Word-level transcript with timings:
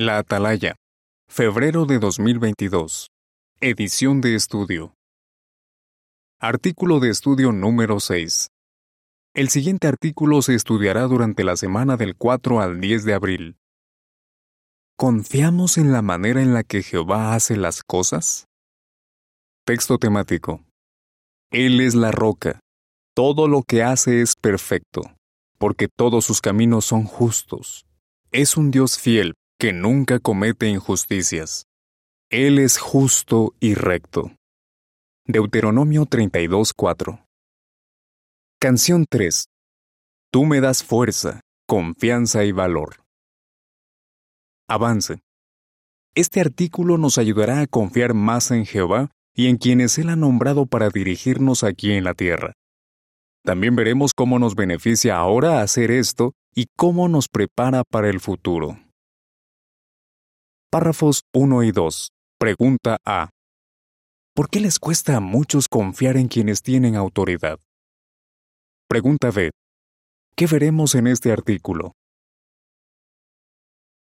La 0.00 0.18
Atalaya. 0.18 0.76
Febrero 1.28 1.84
de 1.84 1.98
2022. 1.98 3.08
Edición 3.60 4.20
de 4.20 4.36
estudio. 4.36 4.94
Artículo 6.38 7.00
de 7.00 7.10
estudio 7.10 7.50
número 7.50 7.98
6. 7.98 8.46
El 9.34 9.48
siguiente 9.48 9.88
artículo 9.88 10.40
se 10.40 10.54
estudiará 10.54 11.08
durante 11.08 11.42
la 11.42 11.56
semana 11.56 11.96
del 11.96 12.14
4 12.14 12.60
al 12.60 12.80
10 12.80 13.06
de 13.06 13.14
abril. 13.14 13.56
¿Confiamos 14.96 15.78
en 15.78 15.90
la 15.90 16.00
manera 16.00 16.42
en 16.42 16.54
la 16.54 16.62
que 16.62 16.84
Jehová 16.84 17.34
hace 17.34 17.56
las 17.56 17.82
cosas? 17.82 18.46
Texto 19.66 19.98
temático. 19.98 20.62
Él 21.50 21.80
es 21.80 21.96
la 21.96 22.12
roca. 22.12 22.60
Todo 23.16 23.48
lo 23.48 23.64
que 23.64 23.82
hace 23.82 24.22
es 24.22 24.36
perfecto, 24.36 25.02
porque 25.58 25.88
todos 25.88 26.24
sus 26.24 26.40
caminos 26.40 26.84
son 26.84 27.02
justos. 27.02 27.84
Es 28.30 28.56
un 28.56 28.70
Dios 28.70 28.96
fiel, 28.96 29.34
que 29.60 29.72
nunca 29.72 30.20
comete 30.20 30.68
injusticias. 30.68 31.66
Él 32.30 32.60
es 32.60 32.78
justo 32.78 33.54
y 33.58 33.74
recto. 33.74 34.30
Deuteronomio 35.26 36.06
32:4 36.06 37.24
Canción 38.60 39.04
3 39.10 39.46
Tú 40.30 40.44
me 40.44 40.60
das 40.60 40.84
fuerza, 40.84 41.40
confianza 41.66 42.44
y 42.44 42.52
valor. 42.52 43.02
Avance. 44.68 45.18
Este 46.14 46.40
artículo 46.40 46.96
nos 46.96 47.18
ayudará 47.18 47.60
a 47.60 47.66
confiar 47.66 48.14
más 48.14 48.52
en 48.52 48.64
Jehová 48.64 49.10
y 49.34 49.48
en 49.48 49.56
quienes 49.56 49.98
Él 49.98 50.10
ha 50.10 50.16
nombrado 50.16 50.66
para 50.66 50.88
dirigirnos 50.88 51.64
aquí 51.64 51.92
en 51.92 52.04
la 52.04 52.14
tierra. 52.14 52.52
También 53.44 53.74
veremos 53.74 54.12
cómo 54.14 54.38
nos 54.38 54.54
beneficia 54.54 55.16
ahora 55.16 55.62
hacer 55.62 55.90
esto 55.90 56.34
y 56.54 56.66
cómo 56.76 57.08
nos 57.08 57.28
prepara 57.28 57.82
para 57.82 58.08
el 58.08 58.20
futuro. 58.20 58.78
Párrafos 60.70 61.22
1 61.34 61.62
y 61.62 61.72
2. 61.72 62.12
Pregunta 62.38 62.98
A. 63.06 63.30
¿Por 64.34 64.50
qué 64.50 64.60
les 64.60 64.78
cuesta 64.78 65.16
a 65.16 65.20
muchos 65.20 65.66
confiar 65.66 66.18
en 66.18 66.28
quienes 66.28 66.60
tienen 66.60 66.94
autoridad? 66.94 67.58
Pregunta 68.86 69.30
B. 69.30 69.50
¿Qué 70.36 70.46
veremos 70.46 70.94
en 70.94 71.06
este 71.06 71.32
artículo? 71.32 71.92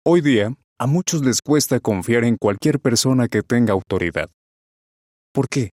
Hoy 0.05 0.21
día, 0.21 0.53
a 0.79 0.85
muchos 0.85 1.23
les 1.23 1.41
cuesta 1.41 1.79
confiar 1.79 2.25
en 2.25 2.37
cualquier 2.39 2.79
persona 2.79 3.27
que 3.27 3.41
tenga 3.41 3.73
autoridad. 3.73 4.29
¿Por 5.33 5.47
qué? 5.49 5.71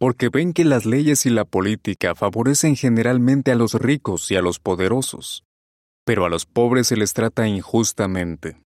Porque 0.00 0.30
ven 0.30 0.54
que 0.54 0.64
las 0.64 0.86
leyes 0.86 1.26
y 1.26 1.30
la 1.30 1.44
política 1.44 2.14
favorecen 2.14 2.76
generalmente 2.76 3.52
a 3.52 3.56
los 3.56 3.74
ricos 3.74 4.30
y 4.30 4.36
a 4.36 4.40
los 4.40 4.58
poderosos, 4.58 5.44
pero 6.06 6.24
a 6.24 6.30
los 6.30 6.46
pobres 6.46 6.86
se 6.86 6.96
les 6.96 7.12
trata 7.12 7.46
injustamente. 7.46 8.61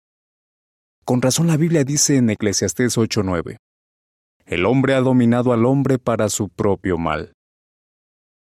Con 1.05 1.21
razón 1.21 1.45
la 1.45 1.55
Biblia 1.55 1.83
dice 1.83 2.17
en 2.17 2.31
Eclesiastés 2.31 2.97
8:9, 2.97 3.57
El 4.47 4.65
hombre 4.65 4.95
ha 4.95 5.01
dominado 5.01 5.53
al 5.53 5.63
hombre 5.65 5.99
para 5.99 6.29
su 6.29 6.49
propio 6.49 6.97
mal. 6.97 7.33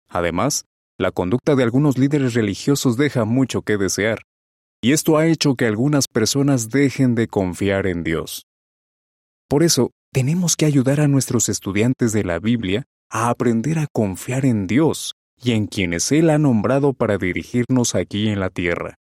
Además, 0.07 0.63
la 0.97 1.11
conducta 1.11 1.55
de 1.55 1.63
algunos 1.63 1.97
líderes 1.97 2.33
religiosos 2.33 2.95
deja 2.95 3.25
mucho 3.25 3.61
que 3.61 3.75
desear, 3.75 4.19
y 4.81 4.93
esto 4.93 5.17
ha 5.17 5.27
hecho 5.27 5.55
que 5.55 5.65
algunas 5.65 6.07
personas 6.07 6.69
dejen 6.69 7.13
de 7.13 7.27
confiar 7.27 7.87
en 7.87 8.05
Dios. 8.05 8.45
Por 9.49 9.61
eso, 9.61 9.91
tenemos 10.13 10.55
que 10.55 10.65
ayudar 10.65 11.01
a 11.01 11.09
nuestros 11.09 11.49
estudiantes 11.49 12.13
de 12.13 12.23
la 12.23 12.39
Biblia 12.39 12.85
a 13.09 13.29
aprender 13.29 13.79
a 13.79 13.87
confiar 13.91 14.45
en 14.45 14.65
Dios 14.65 15.11
y 15.43 15.51
en 15.51 15.67
quienes 15.67 16.09
Él 16.13 16.29
ha 16.29 16.37
nombrado 16.37 16.93
para 16.93 17.17
dirigirnos 17.17 17.95
aquí 17.95 18.29
en 18.29 18.39
la 18.39 18.49
tierra. 18.49 18.95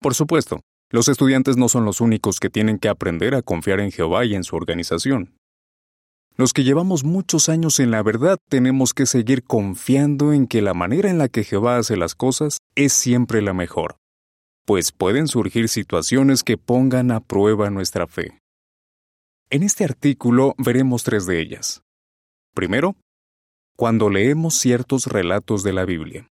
Por 0.00 0.14
supuesto, 0.14 0.62
los 0.92 1.08
estudiantes 1.08 1.56
no 1.56 1.68
son 1.68 1.86
los 1.86 2.02
únicos 2.02 2.38
que 2.38 2.50
tienen 2.50 2.78
que 2.78 2.90
aprender 2.90 3.34
a 3.34 3.40
confiar 3.40 3.80
en 3.80 3.90
Jehová 3.90 4.26
y 4.26 4.34
en 4.34 4.44
su 4.44 4.56
organización. 4.56 5.34
Los 6.36 6.52
que 6.52 6.64
llevamos 6.64 7.02
muchos 7.02 7.48
años 7.48 7.80
en 7.80 7.90
la 7.90 8.02
verdad 8.02 8.36
tenemos 8.48 8.92
que 8.92 9.06
seguir 9.06 9.42
confiando 9.42 10.32
en 10.34 10.46
que 10.46 10.60
la 10.62 10.74
manera 10.74 11.10
en 11.10 11.16
la 11.16 11.28
que 11.28 11.44
Jehová 11.44 11.78
hace 11.78 11.96
las 11.96 12.14
cosas 12.14 12.58
es 12.74 12.92
siempre 12.92 13.40
la 13.40 13.54
mejor, 13.54 13.96
pues 14.66 14.92
pueden 14.92 15.28
surgir 15.28 15.70
situaciones 15.70 16.42
que 16.42 16.58
pongan 16.58 17.10
a 17.10 17.20
prueba 17.20 17.70
nuestra 17.70 18.06
fe. 18.06 18.38
En 19.48 19.62
este 19.62 19.84
artículo 19.84 20.54
veremos 20.58 21.04
tres 21.04 21.26
de 21.26 21.40
ellas. 21.40 21.82
Primero, 22.54 22.96
cuando 23.76 24.10
leemos 24.10 24.54
ciertos 24.54 25.06
relatos 25.06 25.62
de 25.62 25.72
la 25.72 25.86
Biblia. 25.86 26.28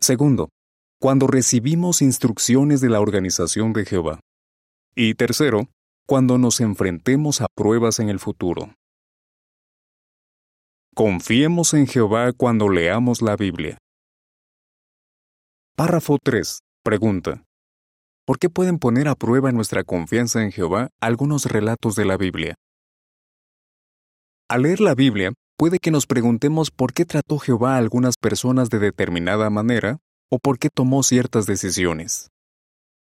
Segundo, 0.00 0.48
cuando 1.00 1.26
recibimos 1.26 2.02
instrucciones 2.02 2.82
de 2.82 2.90
la 2.90 3.00
organización 3.00 3.72
de 3.72 3.86
Jehová. 3.86 4.20
Y 4.94 5.14
tercero, 5.14 5.70
cuando 6.06 6.36
nos 6.36 6.60
enfrentemos 6.60 7.40
a 7.40 7.46
pruebas 7.56 8.00
en 8.00 8.10
el 8.10 8.18
futuro. 8.18 8.74
Confiemos 10.94 11.72
en 11.72 11.86
Jehová 11.86 12.32
cuando 12.34 12.68
leamos 12.68 13.22
la 13.22 13.36
Biblia. 13.36 13.78
Párrafo 15.74 16.18
3. 16.22 16.60
Pregunta. 16.84 17.44
¿Por 18.26 18.38
qué 18.38 18.50
pueden 18.50 18.78
poner 18.78 19.08
a 19.08 19.14
prueba 19.14 19.52
nuestra 19.52 19.84
confianza 19.84 20.42
en 20.42 20.52
Jehová 20.52 20.90
algunos 21.00 21.46
relatos 21.46 21.96
de 21.96 22.04
la 22.04 22.18
Biblia? 22.18 22.56
Al 24.50 24.62
leer 24.62 24.80
la 24.80 24.94
Biblia, 24.94 25.32
puede 25.56 25.78
que 25.78 25.90
nos 25.90 26.06
preguntemos 26.06 26.70
por 26.70 26.92
qué 26.92 27.06
trató 27.06 27.38
Jehová 27.38 27.76
a 27.76 27.78
algunas 27.78 28.16
personas 28.18 28.68
de 28.68 28.80
determinada 28.80 29.48
manera 29.48 29.98
o 30.30 30.38
por 30.38 30.58
qué 30.58 30.70
tomó 30.70 31.02
ciertas 31.02 31.46
decisiones. 31.46 32.30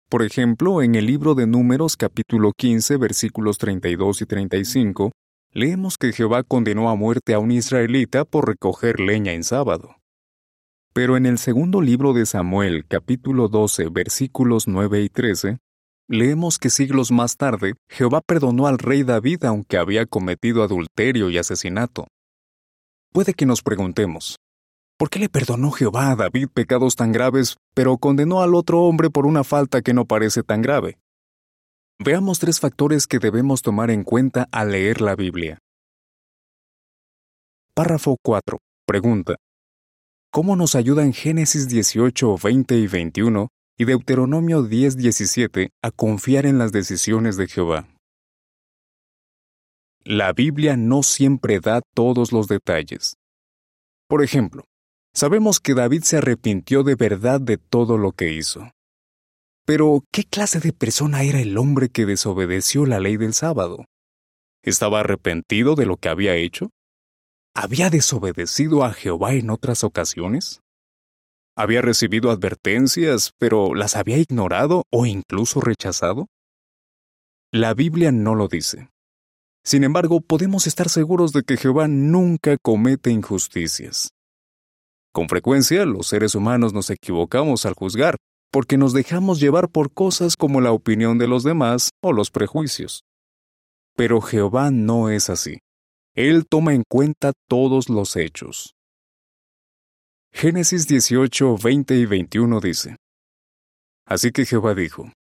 Por 0.09 0.23
ejemplo, 0.23 0.81
en 0.81 0.95
el 0.95 1.05
libro 1.05 1.35
de 1.35 1.45
Números 1.45 1.97
capítulo 1.97 2.53
15 2.53 2.95
versículos 2.95 3.57
32 3.57 4.21
y 4.21 4.25
35, 4.25 5.11
leemos 5.51 5.97
que 5.97 6.13
Jehová 6.13 6.43
condenó 6.43 6.89
a 6.89 6.95
muerte 6.95 7.33
a 7.33 7.39
un 7.39 7.51
israelita 7.51 8.23
por 8.23 8.47
recoger 8.47 9.01
leña 9.01 9.33
en 9.33 9.43
sábado. 9.43 9.97
Pero 10.93 11.17
en 11.17 11.25
el 11.25 11.37
segundo 11.37 11.81
libro 11.81 12.13
de 12.13 12.25
Samuel 12.25 12.85
capítulo 12.87 13.49
12 13.49 13.89
versículos 13.89 14.69
9 14.69 15.01
y 15.03 15.09
13, 15.09 15.57
leemos 16.07 16.57
que 16.57 16.69
siglos 16.69 17.11
más 17.11 17.35
tarde 17.35 17.73
Jehová 17.89 18.21
perdonó 18.21 18.67
al 18.67 18.77
rey 18.77 19.03
David 19.03 19.43
aunque 19.43 19.77
había 19.77 20.05
cometido 20.05 20.63
adulterio 20.63 21.29
y 21.29 21.37
asesinato. 21.37 22.07
Puede 23.11 23.33
que 23.33 23.45
nos 23.45 23.61
preguntemos, 23.61 24.37
¿Por 24.97 25.11
qué 25.11 25.19
le 25.19 25.29
perdonó 25.29 25.69
Jehová 25.69 26.09
a 26.09 26.15
David 26.15 26.47
pecados 26.51 26.95
tan 26.95 27.11
graves, 27.11 27.57
pero 27.75 27.99
condenó 27.99 28.41
al 28.41 28.55
otro 28.55 28.81
hombre 28.81 29.11
por 29.11 29.27
una 29.27 29.43
falta 29.43 29.83
que 29.83 29.93
no 29.93 30.05
parece 30.05 30.41
tan 30.41 30.63
grave? 30.63 30.97
Veamos 32.03 32.39
tres 32.39 32.59
factores 32.59 33.05
que 33.05 33.19
debemos 33.19 33.61
tomar 33.61 33.91
en 33.91 34.03
cuenta 34.03 34.47
al 34.51 34.71
leer 34.71 35.01
la 35.01 35.15
Biblia. 35.15 35.59
Párrafo 37.75 38.17
4. 38.23 38.57
Pregunta. 38.87 39.35
¿Cómo 40.31 40.55
nos 40.55 40.73
ayudan 40.73 41.13
Génesis 41.13 41.67
18, 41.67 42.35
20 42.43 42.77
y 42.77 42.87
21 42.87 43.49
y 43.77 43.85
Deuteronomio 43.85 44.63
10, 44.63 44.97
17 44.97 45.69
a 45.83 45.91
confiar 45.91 46.47
en 46.47 46.57
las 46.57 46.71
decisiones 46.71 47.37
de 47.37 47.47
Jehová? 47.47 47.87
La 50.03 50.33
Biblia 50.33 50.75
no 50.75 51.03
siempre 51.03 51.59
da 51.59 51.81
todos 51.93 52.31
los 52.31 52.47
detalles. 52.47 53.15
Por 54.07 54.23
ejemplo, 54.23 54.63
Sabemos 55.17 55.59
que 55.59 55.73
David 55.73 56.03
se 56.03 56.17
arrepintió 56.17 56.83
de 56.83 56.93
verdad 56.93 57.41
de 57.41 57.57
todo 57.57 57.97
lo 57.97 58.11
que 58.11 58.33
hizo. 58.33 58.69
Pero, 59.65 60.03
¿qué 60.11 60.23
clase 60.25 60.59
de 60.59 60.73
persona 60.73 61.23
era 61.23 61.41
el 61.41 61.57
hombre 61.57 61.89
que 61.89 62.05
desobedeció 62.05 62.85
la 62.85 62.99
ley 62.99 63.17
del 63.17 63.33
sábado? 63.33 63.85
¿Estaba 64.61 64.99
arrepentido 64.99 65.73
de 65.73 65.87
lo 65.87 65.97
que 65.97 66.09
había 66.09 66.35
hecho? 66.35 66.69
¿Había 67.55 67.89
desobedecido 67.89 68.83
a 68.83 68.93
Jehová 68.93 69.33
en 69.33 69.49
otras 69.49 69.83
ocasiones? 69.83 70.61
¿Había 71.55 71.81
recibido 71.81 72.29
advertencias, 72.29 73.31
pero 73.39 73.73
las 73.73 73.95
había 73.95 74.19
ignorado 74.19 74.83
o 74.91 75.07
incluso 75.07 75.61
rechazado? 75.61 76.27
La 77.51 77.73
Biblia 77.73 78.11
no 78.11 78.35
lo 78.35 78.49
dice. 78.49 78.89
Sin 79.65 79.83
embargo, 79.83 80.21
podemos 80.21 80.67
estar 80.67 80.89
seguros 80.89 81.33
de 81.33 81.41
que 81.41 81.57
Jehová 81.57 81.87
nunca 81.87 82.57
comete 82.61 83.09
injusticias. 83.09 84.11
Con 85.13 85.29
frecuencia, 85.29 85.85
los 85.85 86.07
seres 86.07 86.35
humanos 86.35 86.73
nos 86.73 86.89
equivocamos 86.89 87.65
al 87.65 87.73
juzgar, 87.73 88.17
porque 88.51 88.77
nos 88.77 88.93
dejamos 88.93 89.39
llevar 89.39 89.69
por 89.69 89.93
cosas 89.93 90.35
como 90.35 90.61
la 90.61 90.71
opinión 90.71 91.17
de 91.17 91.27
los 91.27 91.43
demás 91.43 91.91
o 92.01 92.13
los 92.13 92.31
prejuicios. 92.31 93.03
Pero 93.95 94.21
Jehová 94.21 94.71
no 94.71 95.09
es 95.09 95.29
así. 95.29 95.59
Él 96.15 96.45
toma 96.47 96.73
en 96.73 96.83
cuenta 96.87 97.33
todos 97.47 97.89
los 97.89 98.15
hechos. 98.15 98.73
Génesis 100.31 100.87
18, 100.87 101.57
20 101.57 101.95
y 101.95 102.05
21 102.05 102.59
dice, 102.59 102.95
Así 104.05 104.31
que 104.31 104.45
Jehová 104.45 104.73
dijo, 104.73 105.11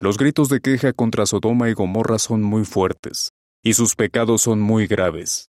Los 0.00 0.16
gritos 0.16 0.48
de 0.48 0.60
queja 0.60 0.92
contra 0.92 1.26
Sodoma 1.26 1.68
y 1.68 1.74
Gomorra 1.74 2.18
son 2.18 2.42
muy 2.42 2.64
fuertes, 2.64 3.30
y 3.62 3.74
sus 3.74 3.94
pecados 3.94 4.42
son 4.42 4.60
muy 4.60 4.86
graves. 4.86 5.49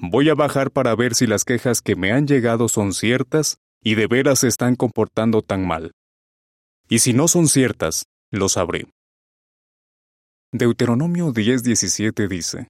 Voy 0.00 0.28
a 0.28 0.34
bajar 0.34 0.70
para 0.70 0.94
ver 0.94 1.16
si 1.16 1.26
las 1.26 1.44
quejas 1.44 1.82
que 1.82 1.96
me 1.96 2.12
han 2.12 2.28
llegado 2.28 2.68
son 2.68 2.92
ciertas 2.92 3.58
y 3.82 3.96
de 3.96 4.06
veras 4.06 4.40
se 4.40 4.48
están 4.48 4.76
comportando 4.76 5.42
tan 5.42 5.66
mal. 5.66 5.92
Y 6.88 7.00
si 7.00 7.12
no 7.12 7.26
son 7.26 7.48
ciertas, 7.48 8.04
lo 8.30 8.48
sabré. 8.48 8.86
Deuteronomio 10.52 11.32
10:17 11.32 12.28
dice, 12.28 12.68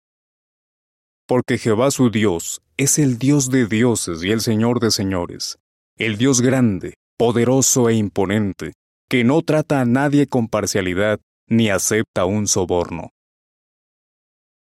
Porque 1.26 1.58
Jehová 1.58 1.90
su 1.90 2.10
Dios 2.10 2.62
es 2.78 2.98
el 2.98 3.18
Dios 3.18 3.50
de 3.50 3.66
dioses 3.66 4.24
y 4.24 4.32
el 4.32 4.40
Señor 4.40 4.80
de 4.80 4.90
señores, 4.90 5.58
el 5.96 6.16
Dios 6.16 6.40
grande, 6.40 6.94
poderoso 7.18 7.90
e 7.90 7.94
imponente, 7.94 8.72
que 9.08 9.22
no 9.22 9.42
trata 9.42 9.80
a 9.80 9.84
nadie 9.84 10.28
con 10.28 10.48
parcialidad 10.48 11.20
ni 11.46 11.68
acepta 11.68 12.24
un 12.24 12.46
soborno. 12.46 13.10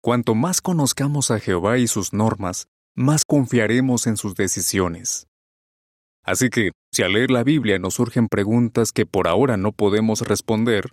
Cuanto 0.01 0.34
más 0.34 0.62
conozcamos 0.62 1.30
a 1.30 1.40
Jehová 1.40 1.78
y 1.78 1.88
sus 1.88 2.13
normas, 2.13 2.68
más 2.96 3.25
confiaremos 3.25 4.07
en 4.07 4.16
sus 4.16 4.34
decisiones. 4.34 5.28
Así 6.24 6.50
que, 6.50 6.72
si 6.94 7.04
al 7.04 7.13
leer 7.13 7.31
la 7.31 7.44
Biblia 7.44 7.80
nos 7.80 7.96
surgen 7.96 8.28
preguntas 8.30 8.94
que 8.94 9.06
por 9.06 9.28
ahora 9.28 9.57
no 9.57 9.74
podemos 9.74 10.22
responder, 10.22 10.92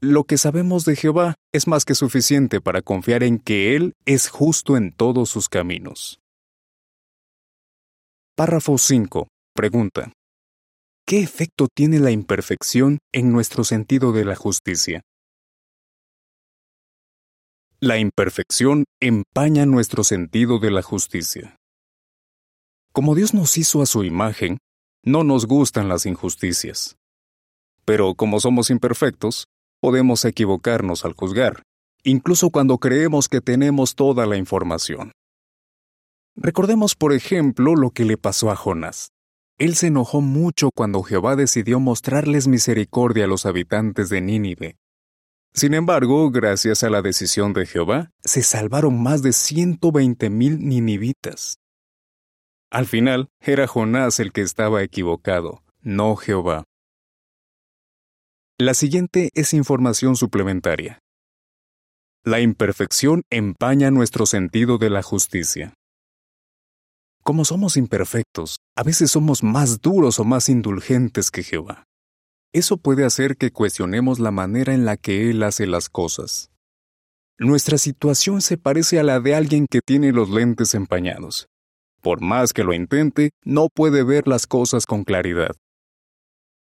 lo 0.00 0.24
que 0.24 0.36
sabemos 0.36 0.84
de 0.84 0.96
Jehová 0.96 1.34
es 1.52 1.68
más 1.68 1.84
que 1.84 1.94
suficiente 1.94 2.60
para 2.60 2.82
confiar 2.82 3.22
en 3.22 3.38
que 3.38 3.76
Él 3.76 3.92
es 4.04 4.28
justo 4.28 4.76
en 4.76 4.92
todos 4.92 5.28
sus 5.28 5.48
caminos. 5.48 6.18
Párrafo 8.34 8.78
5. 8.78 9.28
Pregunta. 9.54 10.12
¿Qué 11.06 11.20
efecto 11.20 11.68
tiene 11.72 12.00
la 12.00 12.10
imperfección 12.10 12.98
en 13.12 13.30
nuestro 13.32 13.62
sentido 13.62 14.12
de 14.12 14.24
la 14.24 14.34
justicia? 14.34 15.02
La 17.82 17.96
imperfección 17.96 18.84
empaña 19.00 19.64
nuestro 19.64 20.04
sentido 20.04 20.58
de 20.58 20.70
la 20.70 20.82
justicia. 20.82 21.56
Como 22.92 23.14
Dios 23.14 23.32
nos 23.32 23.56
hizo 23.56 23.80
a 23.80 23.86
su 23.86 24.04
imagen, 24.04 24.58
no 25.02 25.24
nos 25.24 25.46
gustan 25.46 25.88
las 25.88 26.04
injusticias. 26.04 26.96
Pero 27.86 28.14
como 28.16 28.38
somos 28.38 28.68
imperfectos, 28.68 29.46
podemos 29.80 30.26
equivocarnos 30.26 31.06
al 31.06 31.14
juzgar, 31.14 31.62
incluso 32.04 32.50
cuando 32.50 32.76
creemos 32.76 33.30
que 33.30 33.40
tenemos 33.40 33.94
toda 33.94 34.26
la 34.26 34.36
información. 34.36 35.12
Recordemos, 36.36 36.94
por 36.94 37.14
ejemplo, 37.14 37.76
lo 37.76 37.92
que 37.92 38.04
le 38.04 38.18
pasó 38.18 38.50
a 38.50 38.56
Jonás. 38.56 39.08
Él 39.56 39.74
se 39.74 39.86
enojó 39.86 40.20
mucho 40.20 40.68
cuando 40.74 41.02
Jehová 41.02 41.34
decidió 41.34 41.80
mostrarles 41.80 42.46
misericordia 42.46 43.24
a 43.24 43.28
los 43.28 43.46
habitantes 43.46 44.10
de 44.10 44.20
Nínive 44.20 44.76
sin 45.52 45.74
embargo, 45.74 46.30
gracias 46.30 46.82
a 46.84 46.90
la 46.90 47.02
decisión 47.02 47.52
de 47.52 47.66
Jehová, 47.66 48.10
se 48.22 48.42
salvaron 48.42 49.02
más 49.02 49.22
de 49.22 49.32
120 49.32 50.30
mil 50.30 50.60
ninivitas. 50.60 51.58
Al 52.70 52.86
final, 52.86 53.28
era 53.40 53.66
Jonás 53.66 54.20
el 54.20 54.32
que 54.32 54.42
estaba 54.42 54.82
equivocado, 54.82 55.62
no 55.80 56.14
Jehová. 56.14 56.64
La 58.58 58.74
siguiente 58.74 59.30
es 59.34 59.54
información 59.54 60.16
suplementaria. 60.16 61.00
La 62.24 62.40
imperfección 62.40 63.22
empaña 63.30 63.90
nuestro 63.90 64.26
sentido 64.26 64.78
de 64.78 64.90
la 64.90 65.02
justicia. 65.02 65.74
Como 67.22 67.44
somos 67.44 67.76
imperfectos, 67.76 68.58
a 68.76 68.82
veces 68.82 69.10
somos 69.10 69.42
más 69.42 69.80
duros 69.80 70.18
o 70.20 70.24
más 70.24 70.48
indulgentes 70.48 71.30
que 71.30 71.42
Jehová. 71.42 71.84
Eso 72.52 72.78
puede 72.78 73.04
hacer 73.04 73.36
que 73.36 73.52
cuestionemos 73.52 74.18
la 74.18 74.32
manera 74.32 74.74
en 74.74 74.84
la 74.84 74.96
que 74.96 75.30
Él 75.30 75.42
hace 75.44 75.66
las 75.66 75.88
cosas. 75.88 76.50
Nuestra 77.38 77.78
situación 77.78 78.42
se 78.42 78.58
parece 78.58 78.98
a 78.98 79.02
la 79.04 79.20
de 79.20 79.34
alguien 79.34 79.66
que 79.70 79.80
tiene 79.80 80.12
los 80.12 80.30
lentes 80.30 80.74
empañados. 80.74 81.48
Por 82.02 82.20
más 82.20 82.52
que 82.52 82.64
lo 82.64 82.74
intente, 82.74 83.30
no 83.44 83.68
puede 83.68 84.02
ver 84.02 84.26
las 84.26 84.46
cosas 84.46 84.84
con 84.84 85.04
claridad. 85.04 85.54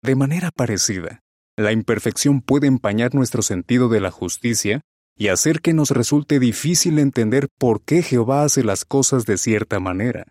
De 0.03 0.15
manera 0.15 0.51
parecida, 0.51 1.21
la 1.57 1.73
imperfección 1.73 2.41
puede 2.41 2.67
empañar 2.67 3.15
nuestro 3.15 3.43
sentido 3.43 3.89
de 3.89 4.01
la 4.01 4.11
justicia 4.11 4.81
y 5.17 5.29
hacer 5.29 5.61
que 5.61 5.73
nos 5.73 5.91
resulte 5.91 6.39
difícil 6.39 6.99
entender 6.99 7.49
por 7.59 7.83
qué 7.83 8.03
Jehová 8.03 8.45
hace 8.45 8.65
las 8.65 8.85
cosas 8.85 9.27
de 9.27 9.37
cierta 9.37 9.79
manera. 9.79 10.27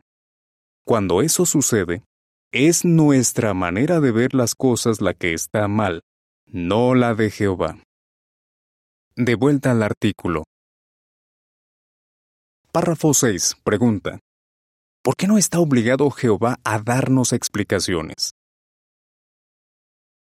Cuando 0.86 1.22
eso 1.22 1.46
sucede, 1.46 2.04
es 2.56 2.86
nuestra 2.86 3.54
manera 3.54 4.00
de 4.00 4.14
ver 4.14 4.34
las 4.34 4.56
cosas 4.56 5.02
la 5.02 5.14
que 5.14 5.34
está 5.34 5.68
mal, 5.68 6.04
no 6.46 6.96
la 6.96 7.14
de 7.14 7.30
Jehová. 7.30 7.84
De 9.18 9.36
vuelta 9.36 9.72
al 9.72 9.84
artículo. 9.84 10.46
Párrafo 12.72 13.14
6. 13.14 13.58
Pregunta. 13.62 14.22
¿Por 15.04 15.18
qué 15.18 15.28
no 15.28 15.38
está 15.38 15.60
obligado 15.60 16.10
Jehová 16.12 16.56
a 16.64 16.80
darnos 16.80 17.34
explicaciones? 17.34 18.32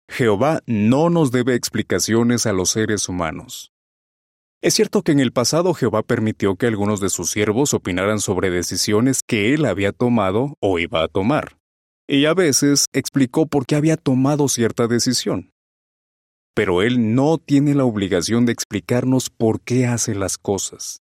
Jehová 0.10 0.62
no 0.66 1.12
nos 1.12 1.32
debe 1.32 1.54
explicaciones 1.54 2.48
a 2.48 2.54
los 2.54 2.72
seres 2.72 3.08
humanos. 3.08 3.70
Es 4.64 4.74
cierto 4.74 5.04
que 5.04 5.12
en 5.12 5.20
el 5.20 5.32
pasado 5.32 5.76
Jehová 5.76 6.02
permitió 6.02 6.56
que 6.56 6.66
algunos 6.66 7.00
de 7.02 7.10
sus 7.10 7.30
siervos 7.30 7.76
opinaran 7.76 8.20
sobre 8.20 8.50
decisiones 8.50 9.20
que 9.24 9.54
él 9.54 9.66
había 9.66 9.92
tomado 9.92 10.56
o 10.60 10.80
iba 10.80 11.04
a 11.04 11.08
tomar 11.08 11.60
y 12.08 12.26
a 12.26 12.34
veces 12.34 12.86
explicó 12.94 13.48
por 13.48 13.66
qué 13.66 13.76
había 13.76 13.98
tomado 13.98 14.48
cierta 14.48 14.88
decisión. 14.88 15.52
Pero 16.54 16.82
Él 16.82 17.16
no 17.16 17.38
tiene 17.38 17.76
la 17.76 17.84
obligación 17.84 18.46
de 18.46 18.54
explicarnos 18.54 19.30
por 19.30 19.62
qué 19.62 19.88
hace 19.88 20.16
las 20.16 20.38
cosas. 20.38 21.00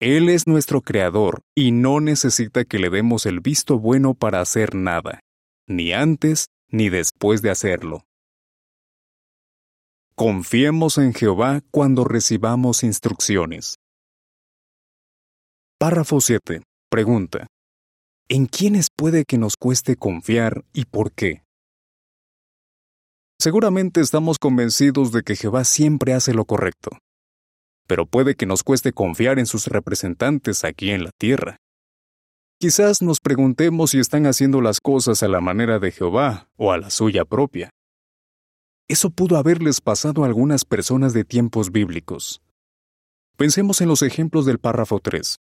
Él 0.00 0.28
es 0.28 0.46
nuestro 0.46 0.82
Creador 0.82 1.40
y 1.54 1.72
no 1.72 2.00
necesita 2.00 2.64
que 2.64 2.78
le 2.78 2.90
demos 2.90 3.24
el 3.24 3.40
visto 3.40 3.78
bueno 3.78 4.12
para 4.12 4.40
hacer 4.40 4.74
nada, 4.74 5.20
ni 5.66 5.92
antes 5.92 6.48
ni 6.68 6.90
después 6.90 7.40
de 7.40 7.50
hacerlo. 7.50 8.02
Confiemos 10.14 10.98
en 10.98 11.14
Jehová 11.14 11.62
cuando 11.70 12.04
recibamos 12.04 12.82
instrucciones. 12.82 13.76
Párrafo 15.78 16.20
7. 16.20 16.62
Pregunta. 16.90 17.46
¿En 18.28 18.46
quiénes 18.46 18.88
puede 18.90 19.24
que 19.24 19.38
nos 19.38 19.56
cueste 19.56 19.94
confiar 19.94 20.64
y 20.72 20.86
por 20.86 21.12
qué? 21.12 21.44
Seguramente 23.38 24.00
estamos 24.00 24.40
convencidos 24.40 25.12
de 25.12 25.22
que 25.22 25.36
Jehová 25.36 25.62
siempre 25.62 26.12
hace 26.12 26.34
lo 26.34 26.44
correcto, 26.44 26.98
pero 27.86 28.04
puede 28.04 28.34
que 28.34 28.44
nos 28.44 28.64
cueste 28.64 28.92
confiar 28.92 29.38
en 29.38 29.46
sus 29.46 29.68
representantes 29.68 30.64
aquí 30.64 30.90
en 30.90 31.04
la 31.04 31.12
tierra. 31.16 31.58
Quizás 32.58 33.00
nos 33.00 33.20
preguntemos 33.20 33.90
si 33.90 34.00
están 34.00 34.26
haciendo 34.26 34.60
las 34.60 34.80
cosas 34.80 35.22
a 35.22 35.28
la 35.28 35.40
manera 35.40 35.78
de 35.78 35.92
Jehová 35.92 36.48
o 36.56 36.72
a 36.72 36.78
la 36.78 36.90
suya 36.90 37.24
propia. 37.24 37.70
Eso 38.88 39.10
pudo 39.10 39.36
haberles 39.36 39.80
pasado 39.80 40.24
a 40.24 40.26
algunas 40.26 40.64
personas 40.64 41.12
de 41.12 41.22
tiempos 41.22 41.70
bíblicos. 41.70 42.42
Pensemos 43.36 43.80
en 43.82 43.86
los 43.86 44.02
ejemplos 44.02 44.46
del 44.46 44.58
párrafo 44.58 44.98
3. 44.98 45.36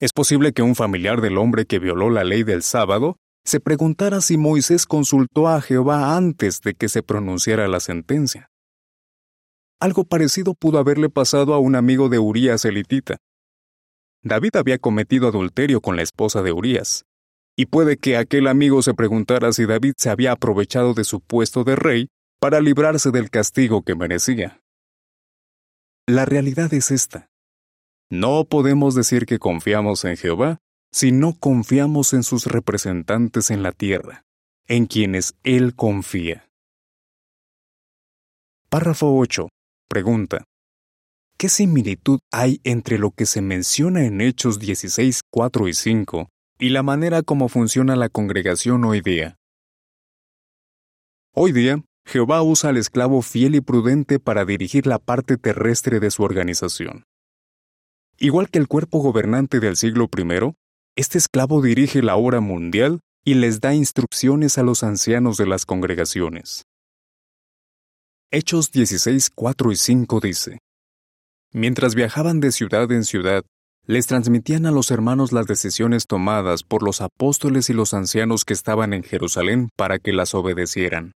Es 0.00 0.12
posible 0.12 0.52
que 0.52 0.62
un 0.62 0.76
familiar 0.76 1.20
del 1.20 1.38
hombre 1.38 1.66
que 1.66 1.80
violó 1.80 2.08
la 2.10 2.22
ley 2.22 2.44
del 2.44 2.62
sábado 2.62 3.16
se 3.44 3.58
preguntara 3.58 4.20
si 4.20 4.36
Moisés 4.36 4.86
consultó 4.86 5.48
a 5.48 5.60
Jehová 5.60 6.16
antes 6.16 6.60
de 6.60 6.74
que 6.74 6.88
se 6.88 7.02
pronunciara 7.02 7.66
la 7.66 7.80
sentencia. 7.80 8.50
Algo 9.80 10.04
parecido 10.04 10.54
pudo 10.54 10.78
haberle 10.78 11.08
pasado 11.08 11.54
a 11.54 11.58
un 11.58 11.74
amigo 11.74 12.08
de 12.08 12.18
Urías 12.18 12.64
elitita. 12.64 13.16
David 14.22 14.56
había 14.56 14.78
cometido 14.78 15.28
adulterio 15.28 15.80
con 15.80 15.96
la 15.96 16.02
esposa 16.02 16.42
de 16.42 16.52
Urías, 16.52 17.04
y 17.56 17.66
puede 17.66 17.96
que 17.96 18.16
aquel 18.16 18.46
amigo 18.46 18.82
se 18.82 18.94
preguntara 18.94 19.52
si 19.52 19.66
David 19.66 19.94
se 19.96 20.10
había 20.10 20.32
aprovechado 20.32 20.94
de 20.94 21.04
su 21.04 21.20
puesto 21.20 21.64
de 21.64 21.74
rey 21.74 22.08
para 22.40 22.60
librarse 22.60 23.10
del 23.10 23.30
castigo 23.30 23.82
que 23.82 23.96
merecía. 23.96 24.60
La 26.06 26.24
realidad 26.24 26.72
es 26.72 26.90
esta. 26.90 27.27
No 28.10 28.46
podemos 28.46 28.94
decir 28.94 29.26
que 29.26 29.38
confiamos 29.38 30.06
en 30.06 30.16
Jehová 30.16 30.58
si 30.90 31.12
no 31.12 31.34
confiamos 31.38 32.14
en 32.14 32.22
sus 32.22 32.46
representantes 32.46 33.50
en 33.50 33.62
la 33.62 33.72
tierra, 33.72 34.24
en 34.66 34.86
quienes 34.86 35.34
Él 35.42 35.74
confía. 35.74 36.48
Párrafo 38.70 39.14
8. 39.14 39.48
Pregunta. 39.90 40.44
¿Qué 41.36 41.50
similitud 41.50 42.18
hay 42.32 42.60
entre 42.64 42.98
lo 42.98 43.10
que 43.10 43.26
se 43.26 43.42
menciona 43.42 44.06
en 44.06 44.22
Hechos 44.22 44.58
16, 44.58 45.20
4 45.30 45.68
y 45.68 45.74
5 45.74 46.28
y 46.58 46.70
la 46.70 46.82
manera 46.82 47.22
como 47.22 47.50
funciona 47.50 47.94
la 47.94 48.08
congregación 48.08 48.84
hoy 48.84 49.02
día? 49.02 49.36
Hoy 51.34 51.52
día, 51.52 51.84
Jehová 52.06 52.42
usa 52.42 52.70
al 52.70 52.78
esclavo 52.78 53.20
fiel 53.20 53.54
y 53.54 53.60
prudente 53.60 54.18
para 54.18 54.46
dirigir 54.46 54.86
la 54.86 54.98
parte 54.98 55.36
terrestre 55.36 56.00
de 56.00 56.10
su 56.10 56.22
organización. 56.22 57.04
Igual 58.20 58.50
que 58.50 58.58
el 58.58 58.66
cuerpo 58.66 58.98
gobernante 58.98 59.60
del 59.60 59.76
siglo 59.76 60.08
I, 60.16 60.52
este 60.96 61.18
esclavo 61.18 61.62
dirige 61.62 62.02
la 62.02 62.16
obra 62.16 62.40
mundial 62.40 62.98
y 63.24 63.34
les 63.34 63.60
da 63.60 63.74
instrucciones 63.74 64.58
a 64.58 64.64
los 64.64 64.82
ancianos 64.82 65.36
de 65.36 65.46
las 65.46 65.64
congregaciones. 65.64 66.64
Hechos 68.32 68.72
16, 68.72 69.30
4 69.32 69.70
y 69.70 69.76
5 69.76 70.20
dice, 70.20 70.58
Mientras 71.52 71.94
viajaban 71.94 72.40
de 72.40 72.50
ciudad 72.50 72.90
en 72.90 73.04
ciudad, 73.04 73.44
les 73.86 74.08
transmitían 74.08 74.66
a 74.66 74.72
los 74.72 74.90
hermanos 74.90 75.30
las 75.30 75.46
decisiones 75.46 76.06
tomadas 76.08 76.64
por 76.64 76.82
los 76.82 77.00
apóstoles 77.00 77.70
y 77.70 77.72
los 77.72 77.94
ancianos 77.94 78.44
que 78.44 78.52
estaban 78.52 78.94
en 78.94 79.04
Jerusalén 79.04 79.68
para 79.76 80.00
que 80.00 80.12
las 80.12 80.34
obedecieran. 80.34 81.12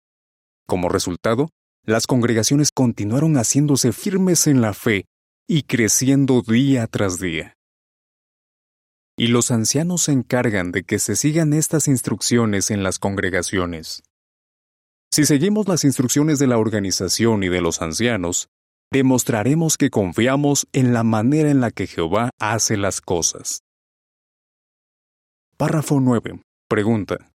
Como 0.68 0.88
resultado, 0.88 1.48
las 1.84 2.06
congregaciones 2.06 2.70
continuaron 2.72 3.34
haciéndose 3.34 3.90
firmes 3.92 4.46
en 4.46 4.60
la 4.60 4.72
fe 4.72 5.06
y 5.54 5.64
creciendo 5.64 6.40
día 6.40 6.86
tras 6.86 7.20
día. 7.20 7.58
Y 9.18 9.26
los 9.26 9.50
ancianos 9.50 10.04
se 10.04 10.12
encargan 10.12 10.72
de 10.72 10.82
que 10.82 10.98
se 10.98 11.14
sigan 11.14 11.52
estas 11.52 11.88
instrucciones 11.88 12.70
en 12.70 12.82
las 12.82 12.98
congregaciones. 12.98 14.02
Si 15.12 15.26
seguimos 15.26 15.68
las 15.68 15.84
instrucciones 15.84 16.38
de 16.38 16.46
la 16.46 16.56
organización 16.56 17.42
y 17.42 17.50
de 17.50 17.60
los 17.60 17.82
ancianos, 17.82 18.48
demostraremos 18.90 19.76
que 19.76 19.90
confiamos 19.90 20.66
en 20.72 20.94
la 20.94 21.02
manera 21.02 21.50
en 21.50 21.60
la 21.60 21.70
que 21.70 21.86
Jehová 21.86 22.30
hace 22.40 22.78
las 22.78 23.02
cosas. 23.02 23.60
Párrafo 25.58 26.00
9. 26.00 26.40
Pregunta. 26.66 27.30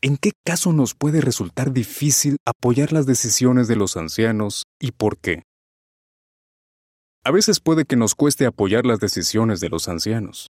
¿En 0.00 0.16
qué 0.16 0.32
caso 0.44 0.72
nos 0.72 0.96
puede 0.96 1.20
resultar 1.20 1.72
difícil 1.72 2.38
apoyar 2.44 2.92
las 2.92 3.06
decisiones 3.06 3.68
de 3.68 3.76
los 3.76 3.96
ancianos 3.96 4.64
y 4.80 4.90
por 4.90 5.18
qué? 5.18 5.44
A 7.24 7.30
veces 7.30 7.60
puede 7.60 7.84
que 7.84 7.94
nos 7.94 8.16
cueste 8.16 8.46
apoyar 8.46 8.84
las 8.84 8.98
decisiones 8.98 9.60
de 9.60 9.68
los 9.68 9.86
ancianos. 9.88 10.50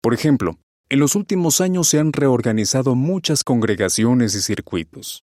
Por 0.00 0.14
ejemplo, 0.14 0.60
en 0.88 1.00
los 1.00 1.16
últimos 1.16 1.60
años 1.60 1.88
se 1.88 1.98
han 1.98 2.12
reorganizado 2.12 2.94
muchas 2.94 3.42
congregaciones 3.42 4.36
y 4.36 4.42
circuitos. 4.42 5.24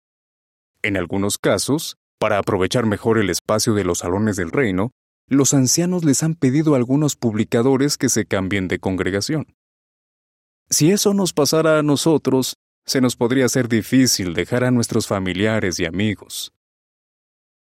En 0.81 0.97
algunos 0.97 1.37
casos, 1.37 1.97
para 2.19 2.39
aprovechar 2.39 2.87
mejor 2.87 3.19
el 3.19 3.29
espacio 3.29 3.75
de 3.75 3.83
los 3.83 3.99
salones 3.99 4.35
del 4.35 4.49
reino, 4.49 4.89
los 5.27 5.53
ancianos 5.53 6.03
les 6.05 6.23
han 6.23 6.33
pedido 6.33 6.73
a 6.73 6.77
algunos 6.77 7.15
publicadores 7.15 7.97
que 7.97 8.09
se 8.09 8.25
cambien 8.25 8.67
de 8.67 8.79
congregación. 8.79 9.53
Si 10.71 10.91
eso 10.91 11.13
nos 11.13 11.33
pasara 11.33 11.77
a 11.77 11.83
nosotros, 11.83 12.55
se 12.87 12.99
nos 12.99 13.15
podría 13.15 13.47
ser 13.47 13.67
difícil 13.67 14.33
dejar 14.33 14.63
a 14.63 14.71
nuestros 14.71 15.05
familiares 15.05 15.79
y 15.79 15.85
amigos. 15.85 16.51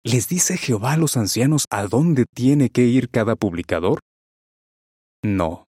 ¿Les 0.07 0.29
dice 0.29 0.55
Jehová 0.55 0.91
a 0.91 0.97
los 0.97 1.17
ancianos 1.17 1.65
a 1.71 1.87
dónde 1.87 2.25
tiene 2.31 2.69
que 2.69 2.83
ir 2.83 3.09
cada 3.09 3.35
publicador? 3.35 4.01
No. 5.23 5.65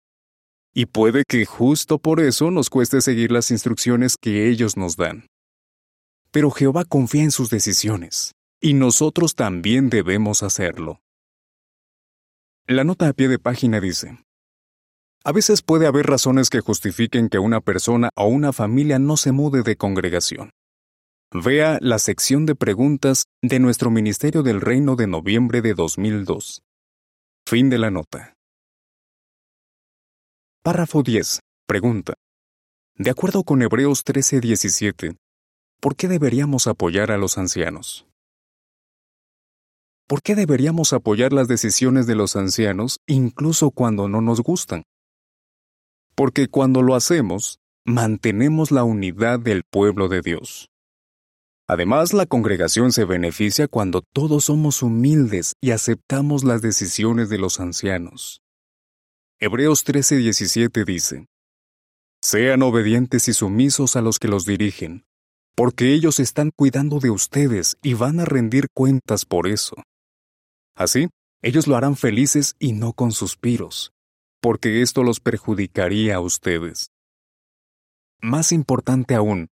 Y 0.73 0.87
puede 0.87 1.23
que 1.23 1.45
justo 1.45 1.99
por 1.99 2.19
eso 2.19 2.49
nos 2.49 2.71
cueste 2.71 3.01
seguir 3.01 3.31
las 3.31 3.51
instrucciones 3.51 4.15
que 4.19 4.49
ellos 4.49 4.75
nos 4.75 4.95
dan. 4.95 5.27
Pero 6.31 6.49
Jehová 6.49 6.83
confía 6.83 7.21
en 7.21 7.29
sus 7.29 7.51
decisiones, 7.51 8.31
y 8.59 8.73
nosotros 8.73 9.35
también 9.35 9.91
debemos 9.91 10.41
hacerlo. 10.41 10.99
La 12.65 12.83
nota 12.83 13.09
a 13.09 13.13
pie 13.13 13.27
de 13.27 13.37
página 13.37 13.79
dice, 13.79 14.17
a 15.23 15.31
veces 15.31 15.61
puede 15.61 15.85
haber 15.85 16.07
razones 16.07 16.49
que 16.49 16.61
justifiquen 16.61 17.29
que 17.29 17.37
una 17.37 17.61
persona 17.61 18.09
o 18.15 18.25
una 18.25 18.51
familia 18.51 18.97
no 18.97 19.15
se 19.15 19.31
mude 19.31 19.61
de 19.61 19.75
congregación. 19.75 20.49
Vea 21.33 21.79
la 21.81 21.97
sección 21.99 22.45
de 22.45 22.55
preguntas 22.55 23.25
de 23.41 23.59
nuestro 23.59 23.89
Ministerio 23.89 24.43
del 24.43 24.61
Reino 24.61 24.95
de 24.95 25.07
noviembre 25.07 25.61
de 25.61 25.73
2002. 25.73 26.61
Fin 27.47 27.69
de 27.69 27.77
la 27.79 27.89
nota. 27.89 28.35
Párrafo 30.63 31.03
10. 31.03 31.39
Pregunta. 31.67 32.13
De 32.95 33.09
acuerdo 33.09 33.43
con 33.43 33.61
Hebreos 33.61 34.03
13:17, 34.05 35.17
¿por 35.81 35.95
qué 35.95 36.07
deberíamos 36.07 36.67
apoyar 36.67 37.11
a 37.11 37.17
los 37.17 37.37
ancianos? 37.37 38.05
¿Por 40.07 40.21
qué 40.21 40.35
deberíamos 40.35 40.93
apoyar 40.93 41.33
las 41.33 41.47
decisiones 41.47 42.05
de 42.05 42.15
los 42.15 42.35
ancianos 42.35 42.99
incluso 43.07 43.71
cuando 43.71 44.07
no 44.07 44.21
nos 44.21 44.41
gustan? 44.41 44.83
porque 46.15 46.47
cuando 46.47 46.81
lo 46.81 46.95
hacemos, 46.95 47.59
mantenemos 47.85 48.71
la 48.71 48.83
unidad 48.83 49.39
del 49.39 49.63
pueblo 49.63 50.07
de 50.07 50.21
Dios. 50.21 50.69
Además, 51.67 52.13
la 52.13 52.25
congregación 52.25 52.91
se 52.91 53.05
beneficia 53.05 53.67
cuando 53.67 54.01
todos 54.13 54.45
somos 54.45 54.83
humildes 54.83 55.53
y 55.61 55.71
aceptamos 55.71 56.43
las 56.43 56.61
decisiones 56.61 57.29
de 57.29 57.37
los 57.37 57.59
ancianos. 57.59 58.41
Hebreos 59.39 59.85
13:17 59.85 60.85
dice, 60.85 61.27
Sean 62.21 62.61
obedientes 62.63 63.27
y 63.27 63.33
sumisos 63.33 63.95
a 63.95 64.01
los 64.01 64.19
que 64.19 64.27
los 64.27 64.45
dirigen, 64.45 65.05
porque 65.55 65.93
ellos 65.93 66.19
están 66.19 66.51
cuidando 66.55 66.99
de 66.99 67.09
ustedes 67.09 67.75
y 67.81 67.93
van 67.93 68.19
a 68.19 68.25
rendir 68.25 68.67
cuentas 68.73 69.25
por 69.25 69.47
eso. 69.47 69.75
Así, 70.75 71.09
ellos 71.41 71.67
lo 71.67 71.75
harán 71.75 71.95
felices 71.95 72.55
y 72.59 72.73
no 72.73 72.93
con 72.93 73.11
suspiros, 73.11 73.91
porque 74.41 74.81
esto 74.81 75.03
los 75.03 75.19
perjudicaría 75.19 76.15
a 76.15 76.19
ustedes. 76.19 76.89
Más 78.21 78.53
importante 78.53 79.15
aún, 79.15 79.49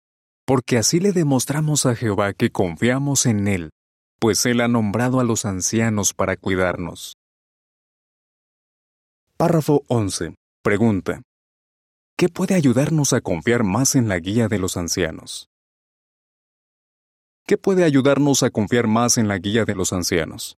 porque 0.47 0.77
así 0.77 1.01
le 1.01 1.11
demostramos 1.11 1.85
a 1.85 1.93
Jehová 1.93 2.31
que 2.31 2.51
confiamos 2.51 3.25
en 3.25 3.49
Él, 3.49 3.69
pues 4.17 4.45
Él 4.45 4.61
ha 4.61 4.69
nombrado 4.69 5.19
a 5.19 5.25
los 5.25 5.43
ancianos 5.43 6.13
para 6.13 6.37
cuidarnos. 6.37 7.17
Párrafo 9.35 9.83
11. 9.89 10.35
Pregunta. 10.63 11.21
¿Qué 12.17 12.29
puede 12.29 12.55
ayudarnos 12.55 13.11
a 13.11 13.19
confiar 13.19 13.65
más 13.65 13.95
en 13.95 14.07
la 14.07 14.19
guía 14.19 14.47
de 14.47 14.57
los 14.57 14.77
ancianos? 14.77 15.49
¿Qué 17.45 17.57
puede 17.57 17.83
ayudarnos 17.83 18.41
a 18.41 18.49
confiar 18.49 18.87
más 18.87 19.17
en 19.17 19.27
la 19.27 19.39
guía 19.39 19.65
de 19.65 19.75
los 19.75 19.91
ancianos? 19.91 20.55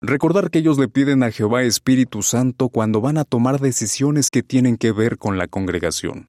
Recordar 0.00 0.48
que 0.48 0.60
ellos 0.60 0.78
le 0.78 0.86
piden 0.86 1.24
a 1.24 1.32
Jehová 1.32 1.64
Espíritu 1.64 2.22
Santo 2.22 2.68
cuando 2.68 3.00
van 3.00 3.18
a 3.18 3.24
tomar 3.24 3.60
decisiones 3.60 4.30
que 4.30 4.44
tienen 4.44 4.76
que 4.76 4.92
ver 4.92 5.18
con 5.18 5.38
la 5.38 5.48
congregación. 5.48 6.28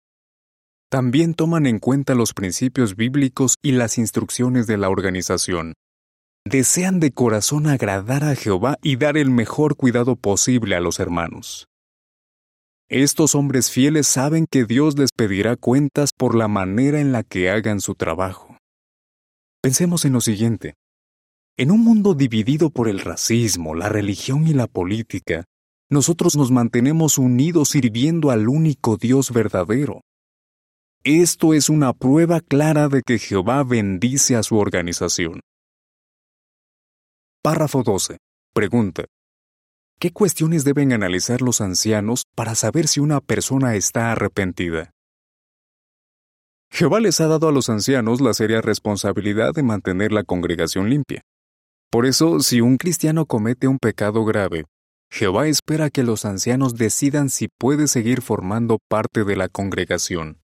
También 0.93 1.33
toman 1.33 1.65
en 1.65 1.79
cuenta 1.79 2.13
los 2.13 2.35
principios 2.35 2.95
bíblicos 2.95 3.55
y 3.63 3.71
las 3.71 3.97
instrucciones 3.97 4.67
de 4.67 4.77
la 4.77 4.89
organización. 4.89 5.73
Desean 6.47 6.99
de 6.99 7.11
corazón 7.11 7.65
agradar 7.65 8.23
a 8.23 8.35
Jehová 8.35 8.77
y 8.83 8.97
dar 8.97 9.17
el 9.17 9.31
mejor 9.31 9.75
cuidado 9.75 10.15
posible 10.15 10.75
a 10.75 10.79
los 10.79 10.99
hermanos. 10.99 11.65
Estos 12.89 13.33
hombres 13.33 13.71
fieles 13.71 14.05
saben 14.05 14.45
que 14.45 14.65
Dios 14.65 14.95
les 14.95 15.09
pedirá 15.11 15.55
cuentas 15.55 16.11
por 16.15 16.35
la 16.35 16.47
manera 16.47 16.99
en 16.99 17.11
la 17.11 17.23
que 17.23 17.49
hagan 17.49 17.81
su 17.81 17.95
trabajo. 17.95 18.59
Pensemos 19.63 20.05
en 20.05 20.13
lo 20.13 20.21
siguiente. 20.21 20.75
En 21.57 21.71
un 21.71 21.83
mundo 21.83 22.13
dividido 22.13 22.69
por 22.69 22.87
el 22.87 22.99
racismo, 22.99 23.73
la 23.73 23.89
religión 23.89 24.45
y 24.47 24.53
la 24.53 24.67
política, 24.67 25.45
nosotros 25.89 26.35
nos 26.35 26.51
mantenemos 26.51 27.17
unidos 27.17 27.69
sirviendo 27.69 28.29
al 28.29 28.47
único 28.47 28.95
Dios 28.95 29.31
verdadero. 29.31 30.03
Esto 31.05 31.53
es 31.53 31.67
una 31.67 31.91
prueba 31.91 32.39
clara 32.39 32.87
de 32.87 33.01
que 33.01 33.19
Jehová 33.19 33.61
bendice 33.65 34.37
a 34.37 34.43
su 34.43 34.57
organización. 34.57 35.41
Párrafo 37.43 37.83
12. 37.83 38.19
Pregunta. 38.55 39.03
¿Qué 39.99 40.11
cuestiones 40.11 40.63
deben 40.63 40.93
analizar 40.93 41.41
los 41.41 41.59
ancianos 41.59 42.23
para 42.35 42.55
saber 42.55 42.87
si 42.87 43.01
una 43.01 43.19
persona 43.19 43.75
está 43.75 44.13
arrepentida? 44.13 44.91
Jehová 46.71 47.01
les 47.01 47.19
ha 47.19 47.27
dado 47.27 47.49
a 47.49 47.51
los 47.51 47.67
ancianos 47.67 48.21
la 48.21 48.33
seria 48.33 48.61
responsabilidad 48.61 49.51
de 49.53 49.63
mantener 49.63 50.13
la 50.13 50.23
congregación 50.23 50.89
limpia. 50.89 51.21
Por 51.91 52.05
eso, 52.05 52.39
si 52.39 52.61
un 52.61 52.77
cristiano 52.77 53.25
comete 53.25 53.67
un 53.67 53.77
pecado 53.77 54.23
grave, 54.23 54.63
Jehová 55.11 55.47
espera 55.47 55.89
que 55.89 56.03
los 56.03 56.23
ancianos 56.23 56.75
decidan 56.75 57.29
si 57.29 57.49
puede 57.59 57.89
seguir 57.89 58.21
formando 58.21 58.79
parte 58.87 59.25
de 59.25 59.35
la 59.35 59.49
congregación. 59.49 60.42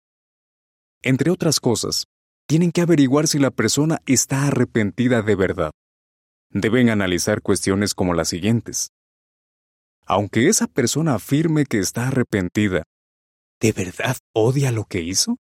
Entre 1.02 1.30
otras 1.30 1.60
cosas, 1.60 2.06
tienen 2.48 2.72
que 2.72 2.80
averiguar 2.80 3.28
si 3.28 3.38
la 3.38 3.50
persona 3.50 3.98
está 4.06 4.46
arrepentida 4.46 5.22
de 5.22 5.36
verdad. 5.36 5.70
Deben 6.50 6.90
analizar 6.90 7.42
cuestiones 7.42 7.94
como 7.94 8.14
las 8.14 8.28
siguientes. 8.28 8.90
Aunque 10.06 10.48
esa 10.48 10.66
persona 10.66 11.14
afirme 11.14 11.66
que 11.66 11.78
está 11.78 12.08
arrepentida, 12.08 12.84
¿de 13.60 13.72
verdad 13.72 14.16
odia 14.34 14.72
lo 14.72 14.84
que 14.84 15.02
hizo? 15.02 15.36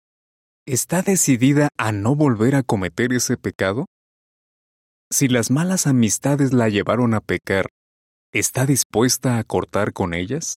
¿Está 0.65 1.03
decidida 1.03 1.69
a 1.77 1.91
no 1.91 2.15
volver 2.15 2.55
a 2.55 2.63
cometer 2.63 3.13
ese 3.13 3.37
pecado? 3.37 3.87
Si 5.11 5.27
las 5.27 5.51
malas 5.51 5.87
amistades 5.87 6.53
la 6.53 6.69
llevaron 6.69 7.15
a 7.15 7.21
pecar, 7.21 7.69
¿está 8.33 8.65
dispuesta 8.65 9.39
a 9.39 9.45
cortar 9.45 9.93
con 9.93 10.15
ellas? 10.15 10.55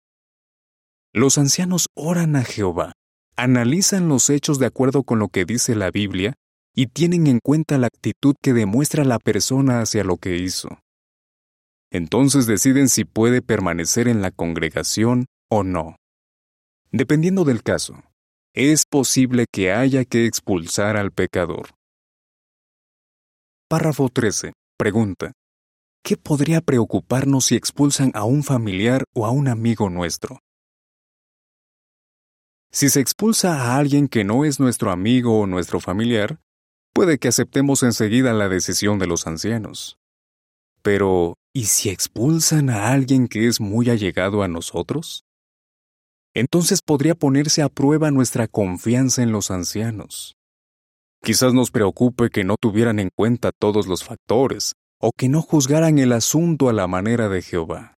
Los 1.12 1.38
ancianos 1.38 1.88
oran 1.94 2.36
a 2.36 2.44
Jehová, 2.44 2.92
analizan 3.36 4.08
los 4.08 4.30
hechos 4.30 4.58
de 4.58 4.66
acuerdo 4.66 5.02
con 5.02 5.18
lo 5.18 5.28
que 5.28 5.44
dice 5.44 5.74
la 5.74 5.90
Biblia 5.90 6.34
y 6.74 6.88
tienen 6.88 7.26
en 7.26 7.38
cuenta 7.42 7.78
la 7.78 7.86
actitud 7.86 8.34
que 8.42 8.52
demuestra 8.52 9.04
la 9.04 9.18
persona 9.18 9.80
hacia 9.80 10.04
lo 10.04 10.16
que 10.16 10.36
hizo. 10.36 10.80
Entonces 11.90 12.46
deciden 12.46 12.88
si 12.88 13.04
puede 13.04 13.42
permanecer 13.42 14.08
en 14.08 14.20
la 14.20 14.30
congregación 14.32 15.26
o 15.48 15.62
no. 15.62 15.96
Dependiendo 16.90 17.44
del 17.44 17.62
caso, 17.62 18.02
es 18.52 18.84
posible 18.86 19.46
que 19.50 19.72
haya 19.72 20.04
que 20.04 20.26
expulsar 20.26 20.96
al 20.96 21.12
pecador. 21.12 21.70
Párrafo 23.68 24.08
13. 24.08 24.52
Pregunta. 24.76 25.32
¿Qué 26.04 26.16
podría 26.16 26.60
preocuparnos 26.60 27.46
si 27.46 27.56
expulsan 27.56 28.10
a 28.14 28.24
un 28.24 28.42
familiar 28.42 29.04
o 29.14 29.26
a 29.26 29.30
un 29.30 29.48
amigo 29.48 29.88
nuestro? 29.88 30.40
Si 32.74 32.88
se 32.88 32.98
expulsa 32.98 33.54
a 33.54 33.76
alguien 33.76 34.08
que 34.08 34.24
no 34.24 34.44
es 34.44 34.58
nuestro 34.58 34.90
amigo 34.90 35.38
o 35.38 35.46
nuestro 35.46 35.78
familiar, 35.78 36.40
puede 36.92 37.18
que 37.18 37.28
aceptemos 37.28 37.84
enseguida 37.84 38.32
la 38.32 38.48
decisión 38.48 38.98
de 38.98 39.06
los 39.06 39.28
ancianos. 39.28 39.96
Pero, 40.82 41.36
¿y 41.54 41.66
si 41.66 41.90
expulsan 41.90 42.70
a 42.70 42.88
alguien 42.90 43.28
que 43.28 43.46
es 43.46 43.60
muy 43.60 43.90
allegado 43.90 44.42
a 44.42 44.48
nosotros? 44.48 45.22
Entonces 46.34 46.80
podría 46.84 47.14
ponerse 47.14 47.62
a 47.62 47.68
prueba 47.68 48.10
nuestra 48.10 48.48
confianza 48.48 49.22
en 49.22 49.30
los 49.30 49.52
ancianos. 49.52 50.34
Quizás 51.22 51.54
nos 51.54 51.70
preocupe 51.70 52.28
que 52.28 52.42
no 52.42 52.56
tuvieran 52.60 52.98
en 52.98 53.10
cuenta 53.14 53.52
todos 53.56 53.86
los 53.86 54.02
factores, 54.02 54.72
o 55.00 55.12
que 55.16 55.28
no 55.28 55.42
juzgaran 55.42 56.00
el 56.00 56.10
asunto 56.10 56.68
a 56.68 56.72
la 56.72 56.88
manera 56.88 57.28
de 57.28 57.40
Jehová. 57.40 57.94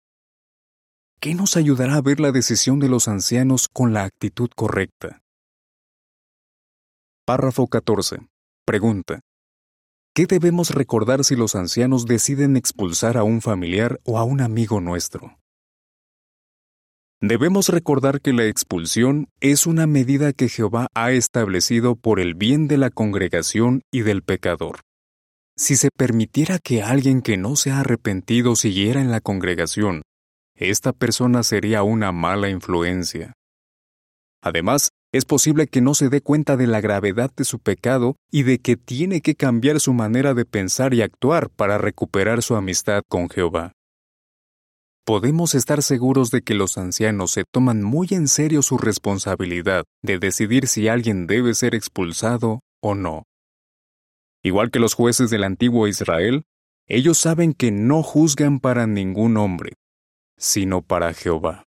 ¿Qué 1.25 1.35
nos 1.35 1.57
ayudará 1.57 1.95
a 1.95 2.02
ver 2.02 2.21
la 2.21 2.33
decisión 2.33 2.81
de 2.81 2.90
los 2.90 3.09
ancianos 3.09 3.69
con 3.73 3.95
la 3.95 4.04
actitud 4.04 4.50
correcta? 4.54 5.23
Párrafo 7.25 7.66
14. 7.66 8.19
Pregunta. 8.66 9.21
¿Qué 10.14 10.26
debemos 10.26 10.69
recordar 10.69 11.25
si 11.25 11.35
los 11.35 11.54
ancianos 11.54 12.04
deciden 12.04 12.59
expulsar 12.59 13.16
a 13.16 13.23
un 13.23 13.40
familiar 13.40 14.00
o 14.04 14.19
a 14.19 14.25
un 14.25 14.43
amigo 14.43 14.83
nuestro? 14.83 15.38
Debemos 17.23 17.71
recordar 17.71 18.21
que 18.21 18.35
la 18.35 18.45
expulsión 18.45 19.28
es 19.40 19.66
una 19.66 19.87
medida 19.87 20.35
que 20.35 20.50
Jehová 20.50 20.88
ha 20.95 21.12
establecido 21.12 21.97
por 21.97 22.21
el 22.21 22.35
bien 22.35 22.69
de 22.69 22.76
la 22.76 22.90
congregación 22.90 23.81
y 23.90 24.02
del 24.02 24.23
pecador. 24.23 24.81
Si 25.57 25.76
se 25.76 25.88
permitiera 25.88 26.59
que 26.59 26.83
alguien 26.83 27.23
que 27.23 27.38
no 27.38 27.57
se 27.57 27.71
ha 27.71 27.81
arrepentido 27.81 28.57
siguiera 28.57 29.00
en 29.00 29.11
la 29.11 29.23
congregación, 29.23 30.02
esta 30.57 30.93
persona 30.93 31.43
sería 31.43 31.83
una 31.83 32.13
mala 32.13 32.49
influencia. 32.49 33.33
Además, 34.43 34.91
es 35.13 35.25
posible 35.25 35.69
que 35.69 35.81
no 35.81 35.95
se 35.95 36.09
dé 36.09 36.21
cuenta 36.21 36.57
de 36.57 36.67
la 36.67 36.81
gravedad 36.81 37.31
de 37.37 37.45
su 37.45 37.59
pecado 37.61 38.17
y 38.31 38.43
de 38.43 38.59
que 38.59 38.77
tiene 38.77 39.21
que 39.21 39.35
cambiar 39.35 39.81
su 39.81 39.93
manera 39.93 40.35
de 40.35 40.45
pensar 40.45 40.93
y 40.95 41.03
actuar 41.03 41.51
para 41.51 41.79
recuperar 41.79 42.43
su 42.43 42.57
amistad 42.57 43.03
con 43.09 43.29
Jehová 43.29 43.73
podemos 45.05 45.55
estar 45.55 45.83
seguros 45.83 46.31
de 46.31 46.43
que 46.43 46.55
los 46.55 46.79
ancianos 46.79 47.31
se 47.33 47.45
toman 47.45 47.83
muy 47.83 48.09
en 48.11 48.27
serio 48.27 48.63
su 48.63 48.79
responsabilidad 48.79 49.85
de 50.03 50.19
decidir 50.19 50.67
si 50.67 50.89
alguien 50.89 51.27
debe 51.27 51.55
ser 51.55 51.75
expulsado 51.75 52.61
o 52.83 52.95
no. 52.95 53.25
Igual 54.43 54.71
que 54.71 54.79
los 54.79 54.95
jueces 54.95 55.31
del 55.31 55.45
antiguo 55.45 55.89
Israel, 55.89 56.45
ellos 56.87 57.19
saben 57.19 57.53
que 57.53 57.71
no 57.71 58.03
juzgan 58.03 58.61
para 58.61 58.87
ningún 58.87 59.37
hombre, 59.37 59.75
sino 60.37 60.83
para 60.83 61.12
Jehová. 61.14 61.64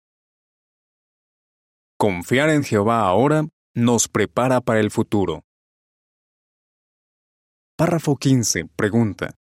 Confiar 1.98 2.50
en 2.50 2.64
Jehová 2.64 3.02
ahora 3.02 3.46
nos 3.76 4.08
prepara 4.08 4.62
para 4.62 4.80
el 4.80 4.92
futuro. 4.92 5.44
Párrafo 7.78 8.16
15. 8.18 8.66
Pregunta. 8.76 9.36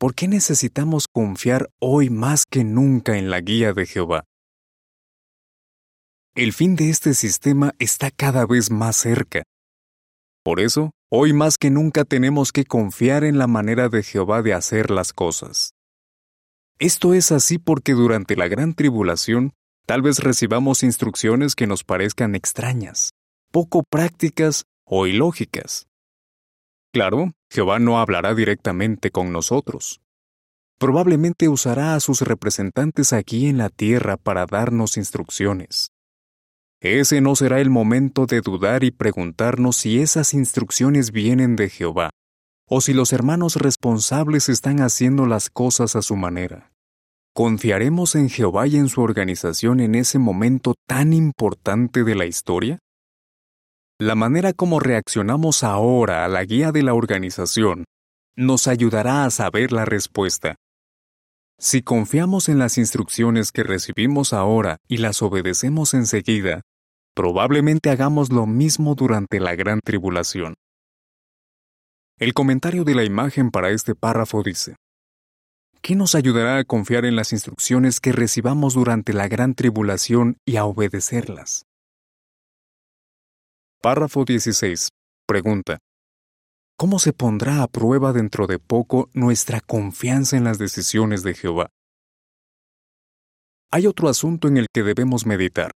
¿por 0.00 0.14
qué 0.14 0.28
necesitamos 0.28 1.08
confiar 1.08 1.68
hoy 1.78 2.08
más 2.08 2.46
que 2.46 2.64
nunca 2.64 3.18
en 3.18 3.28
la 3.28 3.42
guía 3.42 3.74
de 3.74 3.84
Jehová? 3.84 4.24
El 6.34 6.54
fin 6.54 6.74
de 6.74 6.88
este 6.88 7.12
sistema 7.12 7.74
está 7.78 8.10
cada 8.10 8.46
vez 8.46 8.70
más 8.70 8.96
cerca. 8.96 9.42
Por 10.42 10.58
eso, 10.58 10.92
hoy 11.10 11.34
más 11.34 11.58
que 11.58 11.68
nunca 11.68 12.06
tenemos 12.06 12.50
que 12.50 12.64
confiar 12.64 13.24
en 13.24 13.36
la 13.36 13.46
manera 13.46 13.90
de 13.90 14.02
Jehová 14.02 14.40
de 14.40 14.54
hacer 14.54 14.90
las 14.90 15.12
cosas. 15.12 15.74
Esto 16.80 17.12
es 17.12 17.30
así 17.30 17.58
porque 17.58 17.92
durante 17.92 18.36
la 18.36 18.48
gran 18.48 18.72
tribulación 18.72 19.52
tal 19.84 20.00
vez 20.00 20.18
recibamos 20.18 20.82
instrucciones 20.82 21.54
que 21.54 21.66
nos 21.66 21.84
parezcan 21.84 22.34
extrañas, 22.34 23.10
poco 23.52 23.82
prácticas 23.82 24.64
o 24.86 25.06
ilógicas. 25.06 25.88
Claro, 26.90 27.32
Jehová 27.50 27.80
no 27.80 28.00
hablará 28.00 28.34
directamente 28.34 29.10
con 29.10 29.30
nosotros. 29.30 30.00
Probablemente 30.78 31.50
usará 31.50 31.94
a 31.94 32.00
sus 32.00 32.22
representantes 32.22 33.12
aquí 33.12 33.46
en 33.46 33.58
la 33.58 33.68
tierra 33.68 34.16
para 34.16 34.46
darnos 34.46 34.96
instrucciones. 34.96 35.90
Ese 36.80 37.20
no 37.20 37.36
será 37.36 37.60
el 37.60 37.68
momento 37.68 38.24
de 38.24 38.40
dudar 38.40 38.84
y 38.84 38.90
preguntarnos 38.90 39.76
si 39.76 40.00
esas 40.00 40.32
instrucciones 40.32 41.12
vienen 41.12 41.56
de 41.56 41.68
Jehová, 41.68 42.08
o 42.70 42.80
si 42.80 42.92
los 42.94 43.12
hermanos 43.12 43.56
responsables 43.56 44.48
están 44.48 44.80
haciendo 44.80 45.26
las 45.26 45.50
cosas 45.50 45.96
a 45.96 46.02
su 46.02 46.14
manera. 46.14 46.70
¿Confiaremos 47.34 48.14
en 48.14 48.28
Jehová 48.28 48.68
y 48.68 48.76
en 48.76 48.88
su 48.88 49.02
organización 49.02 49.80
en 49.80 49.96
ese 49.96 50.18
momento 50.18 50.74
tan 50.86 51.12
importante 51.12 52.04
de 52.04 52.14
la 52.14 52.26
historia? 52.26 52.78
La 53.98 54.14
manera 54.14 54.52
como 54.52 54.78
reaccionamos 54.78 55.64
ahora 55.64 56.24
a 56.24 56.28
la 56.28 56.44
guía 56.44 56.70
de 56.70 56.84
la 56.84 56.94
organización 56.94 57.84
nos 58.36 58.68
ayudará 58.68 59.24
a 59.24 59.30
saber 59.30 59.72
la 59.72 59.84
respuesta. 59.84 60.56
Si 61.58 61.82
confiamos 61.82 62.48
en 62.48 62.58
las 62.58 62.78
instrucciones 62.78 63.52
que 63.52 63.64
recibimos 63.64 64.32
ahora 64.32 64.78
y 64.88 64.98
las 64.98 65.20
obedecemos 65.20 65.92
enseguida, 65.92 66.62
probablemente 67.14 67.90
hagamos 67.90 68.32
lo 68.32 68.46
mismo 68.46 68.94
durante 68.94 69.40
la 69.40 69.56
gran 69.56 69.80
tribulación. 69.84 70.54
El 72.20 72.34
comentario 72.34 72.84
de 72.84 72.94
la 72.94 73.02
imagen 73.02 73.50
para 73.50 73.70
este 73.70 73.94
párrafo 73.94 74.42
dice, 74.42 74.76
¿Qué 75.80 75.94
nos 75.94 76.14
ayudará 76.14 76.58
a 76.58 76.64
confiar 76.64 77.06
en 77.06 77.16
las 77.16 77.32
instrucciones 77.32 77.98
que 77.98 78.12
recibamos 78.12 78.74
durante 78.74 79.14
la 79.14 79.26
gran 79.26 79.54
tribulación 79.54 80.36
y 80.44 80.56
a 80.56 80.66
obedecerlas? 80.66 81.64
Párrafo 83.80 84.26
16. 84.26 84.90
Pregunta. 85.26 85.78
¿Cómo 86.76 86.98
se 86.98 87.14
pondrá 87.14 87.62
a 87.62 87.68
prueba 87.68 88.12
dentro 88.12 88.46
de 88.46 88.58
poco 88.58 89.08
nuestra 89.14 89.62
confianza 89.62 90.36
en 90.36 90.44
las 90.44 90.58
decisiones 90.58 91.22
de 91.22 91.32
Jehová? 91.32 91.70
Hay 93.70 93.86
otro 93.86 94.10
asunto 94.10 94.46
en 94.46 94.58
el 94.58 94.66
que 94.70 94.82
debemos 94.82 95.24
meditar. 95.24 95.70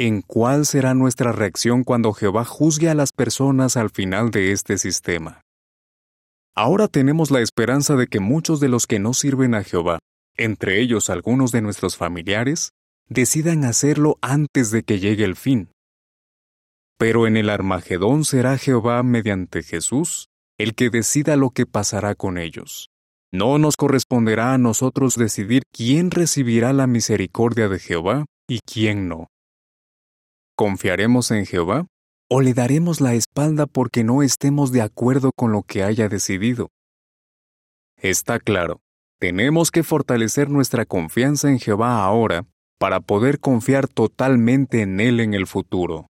¿En 0.00 0.20
cuál 0.20 0.66
será 0.66 0.94
nuestra 0.94 1.30
reacción 1.30 1.84
cuando 1.84 2.12
Jehová 2.12 2.44
juzgue 2.44 2.90
a 2.90 2.94
las 2.96 3.12
personas 3.12 3.76
al 3.76 3.90
final 3.90 4.32
de 4.32 4.50
este 4.50 4.78
sistema? 4.78 5.43
Ahora 6.56 6.86
tenemos 6.86 7.32
la 7.32 7.40
esperanza 7.40 7.96
de 7.96 8.06
que 8.06 8.20
muchos 8.20 8.60
de 8.60 8.68
los 8.68 8.86
que 8.86 9.00
no 9.00 9.12
sirven 9.12 9.54
a 9.54 9.64
Jehová, 9.64 9.98
entre 10.36 10.80
ellos 10.80 11.10
algunos 11.10 11.50
de 11.50 11.62
nuestros 11.62 11.96
familiares, 11.96 12.70
decidan 13.08 13.64
hacerlo 13.64 14.18
antes 14.20 14.70
de 14.70 14.84
que 14.84 15.00
llegue 15.00 15.24
el 15.24 15.34
fin. 15.34 15.70
Pero 16.96 17.26
en 17.26 17.36
el 17.36 17.50
Armagedón 17.50 18.24
será 18.24 18.56
Jehová 18.56 19.02
mediante 19.02 19.62
Jesús 19.62 20.28
el 20.56 20.76
que 20.76 20.90
decida 20.90 21.34
lo 21.36 21.50
que 21.50 21.66
pasará 21.66 22.14
con 22.14 22.38
ellos. 22.38 22.90
No 23.32 23.58
nos 23.58 23.76
corresponderá 23.76 24.54
a 24.54 24.58
nosotros 24.58 25.16
decidir 25.16 25.64
quién 25.72 26.12
recibirá 26.12 26.72
la 26.72 26.86
misericordia 26.86 27.68
de 27.68 27.80
Jehová 27.80 28.26
y 28.48 28.60
quién 28.60 29.08
no. 29.08 29.26
¿Confiaremos 30.56 31.32
en 31.32 31.46
Jehová 31.46 31.88
o 32.30 32.40
le 32.40 32.54
daremos 32.54 33.00
la 33.00 33.14
espalda 33.14 33.66
porque 33.66 34.04
no 34.04 34.22
estemos 34.22 34.72
de 34.72 34.82
acuerdo 34.82 35.30
con 35.34 35.52
lo 35.52 35.62
que 35.62 35.82
haya 35.82 36.08
decidido? 36.08 36.68
Está 37.96 38.38
claro, 38.38 38.80
tenemos 39.18 39.70
que 39.70 39.82
fortalecer 39.82 40.50
nuestra 40.50 40.84
confianza 40.84 41.48
en 41.48 41.58
Jehová 41.58 42.04
ahora 42.04 42.44
para 42.78 43.00
poder 43.00 43.40
confiar 43.40 43.88
totalmente 43.88 44.82
en 44.82 45.00
Él 45.00 45.20
en 45.20 45.34
el 45.34 45.46
futuro. 45.46 46.08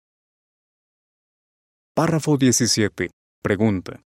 Párrafo 1.95 2.37
17. 2.37 3.11
Pregunta. 3.43 4.03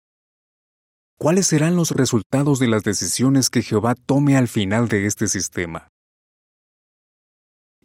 ¿Cuáles 1.18 1.46
serán 1.46 1.76
los 1.76 1.90
resultados 1.90 2.58
de 2.58 2.68
las 2.68 2.82
decisiones 2.82 3.50
que 3.50 3.62
Jehová 3.62 3.94
tome 3.94 4.36
al 4.36 4.48
final 4.48 4.88
de 4.88 5.06
este 5.06 5.28
sistema? 5.28 5.91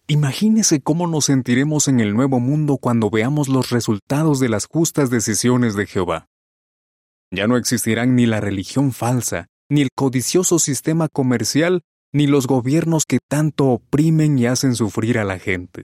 Imagínese 0.10 0.80
cómo 0.80 1.06
nos 1.06 1.26
sentiremos 1.26 1.90
en 1.90 2.00
el 2.00 2.14
nuevo 2.14 2.40
mundo 2.40 2.78
cuando 2.78 3.10
veamos 3.10 3.50
los 3.50 3.72
resultados 3.72 4.40
de 4.40 4.48
las 4.48 4.66
justas 4.66 5.10
decisiones 5.10 5.76
de 5.76 5.86
Jehová. 5.86 6.28
Ya 7.30 7.46
no 7.48 7.58
existirán 7.58 8.16
ni 8.16 8.26
la 8.26 8.40
religión 8.40 8.94
falsa, 8.94 9.48
ni 9.70 9.82
el 9.82 9.90
codicioso 9.94 10.60
sistema 10.60 11.10
comercial, 11.10 11.82
ni 12.14 12.26
los 12.26 12.48
gobiernos 12.48 13.04
que 13.06 13.20
tanto 13.28 13.66
oprimen 13.66 14.40
y 14.40 14.46
hacen 14.46 14.76
sufrir 14.76 15.20
a 15.20 15.26
la 15.26 15.40
gente. 15.40 15.84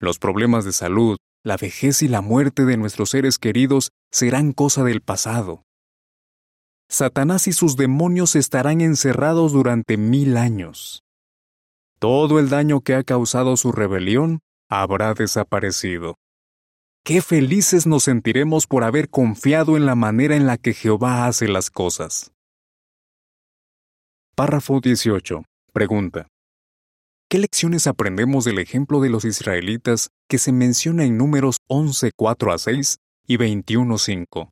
Los 0.00 0.18
problemas 0.18 0.64
de 0.64 0.72
salud, 0.72 1.18
la 1.44 1.58
vejez 1.58 2.00
y 2.00 2.08
la 2.08 2.22
muerte 2.22 2.64
de 2.64 2.78
nuestros 2.78 3.10
seres 3.10 3.36
queridos 3.36 3.90
serán 4.10 4.52
cosa 4.52 4.82
del 4.82 5.02
pasado. 5.02 5.62
Satanás 6.88 7.48
y 7.48 7.52
sus 7.52 7.76
demonios 7.76 8.34
estarán 8.34 8.80
encerrados 8.80 9.52
durante 9.52 9.98
mil 9.98 10.38
años. 10.38 11.02
Todo 11.98 12.38
el 12.38 12.48
daño 12.48 12.80
que 12.80 12.94
ha 12.94 13.02
causado 13.02 13.56
su 13.56 13.72
rebelión 13.72 14.40
habrá 14.68 15.14
desaparecido. 15.14 16.14
Qué 17.04 17.22
felices 17.22 17.86
nos 17.86 18.04
sentiremos 18.04 18.68
por 18.68 18.84
haber 18.84 19.08
confiado 19.08 19.76
en 19.76 19.84
la 19.84 19.96
manera 19.96 20.36
en 20.36 20.46
la 20.46 20.58
que 20.58 20.74
Jehová 20.74 21.26
hace 21.26 21.48
las 21.48 21.70
cosas. 21.70 22.32
Párrafo 24.36 24.80
18. 24.80 25.42
Pregunta. 25.72 26.28
¿Qué 27.28 27.38
lecciones 27.38 27.88
aprendemos 27.88 28.44
del 28.44 28.60
ejemplo 28.60 29.00
de 29.00 29.10
los 29.10 29.24
israelitas 29.24 30.10
que 30.28 30.38
se 30.38 30.52
menciona 30.52 31.04
en 31.04 31.18
números 31.18 31.56
11, 31.66 32.12
4 32.14 32.52
a 32.52 32.58
6 32.58 32.98
y 33.26 33.36
21, 33.36 33.98
5? 33.98 34.50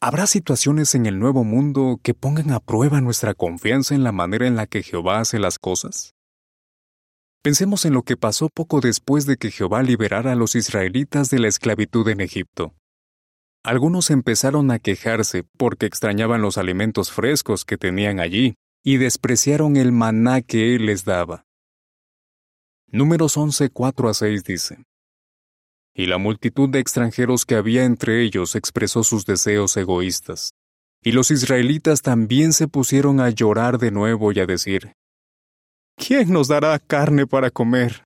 ¿Habrá 0.00 0.28
situaciones 0.28 0.94
en 0.94 1.06
el 1.06 1.18
nuevo 1.18 1.42
mundo 1.42 1.98
que 2.04 2.14
pongan 2.14 2.52
a 2.52 2.60
prueba 2.60 3.00
nuestra 3.00 3.34
confianza 3.34 3.96
en 3.96 4.04
la 4.04 4.12
manera 4.12 4.46
en 4.46 4.54
la 4.54 4.68
que 4.68 4.84
Jehová 4.84 5.18
hace 5.18 5.40
las 5.40 5.58
cosas? 5.58 6.14
Pensemos 7.42 7.84
en 7.84 7.94
lo 7.94 8.04
que 8.04 8.16
pasó 8.16 8.48
poco 8.48 8.80
después 8.80 9.26
de 9.26 9.38
que 9.38 9.50
Jehová 9.50 9.82
liberara 9.82 10.30
a 10.32 10.36
los 10.36 10.54
israelitas 10.54 11.30
de 11.30 11.40
la 11.40 11.48
esclavitud 11.48 12.08
en 12.10 12.20
Egipto. 12.20 12.76
Algunos 13.64 14.10
empezaron 14.10 14.70
a 14.70 14.78
quejarse 14.78 15.42
porque 15.56 15.86
extrañaban 15.86 16.42
los 16.42 16.58
alimentos 16.58 17.10
frescos 17.10 17.64
que 17.64 17.76
tenían 17.76 18.20
allí 18.20 18.54
y 18.84 18.98
despreciaron 18.98 19.76
el 19.76 19.90
maná 19.90 20.42
que 20.42 20.76
Él 20.76 20.86
les 20.86 21.04
daba. 21.04 21.44
Números 22.86 23.36
11, 23.36 23.70
4 23.70 24.08
a 24.08 24.14
6 24.14 24.44
dice, 24.44 24.84
Y 25.98 26.06
la 26.06 26.16
multitud 26.16 26.68
de 26.68 26.78
extranjeros 26.78 27.44
que 27.44 27.56
había 27.56 27.82
entre 27.82 28.22
ellos 28.22 28.54
expresó 28.54 29.02
sus 29.02 29.26
deseos 29.26 29.76
egoístas. 29.76 30.52
Y 31.02 31.10
los 31.10 31.32
israelitas 31.32 32.02
también 32.02 32.52
se 32.52 32.68
pusieron 32.68 33.18
a 33.18 33.30
llorar 33.30 33.78
de 33.78 33.90
nuevo 33.90 34.30
y 34.30 34.38
a 34.38 34.46
decir, 34.46 34.92
¿Quién 35.96 36.32
nos 36.32 36.46
dará 36.46 36.78
carne 36.78 37.26
para 37.26 37.50
comer? 37.50 38.04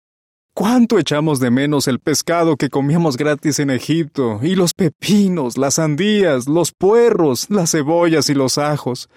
¿Cuánto 0.55 0.99
echamos 0.99 1.39
de 1.39 1.51
menos 1.51 1.87
el 1.87 2.01
pescado 2.01 2.57
que 2.57 2.71
comíamos 2.71 3.19
gratis 3.19 3.59
en 3.59 3.69
Egipto, 3.69 4.41
y 4.43 4.55
los 4.55 4.73
pepinos, 4.73 5.59
las 5.59 5.75
sandías, 5.75 6.49
los 6.49 6.73
puerros, 6.73 7.51
las 7.51 7.73
cebollas 7.73 8.31
y 8.31 8.35
los 8.35 8.57
ajos? 8.57 9.11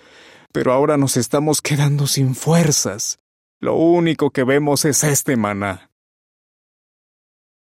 Pero 0.51 0.73
ahora 0.73 0.97
nos 0.97 1.15
estamos 1.15 1.61
quedando 1.61 2.07
sin 2.07 2.35
fuerzas. 2.35 3.19
Lo 3.61 3.77
único 3.77 4.31
que 4.31 4.43
vemos 4.43 4.83
es 4.83 5.05
este 5.05 5.37
maná. 5.37 5.89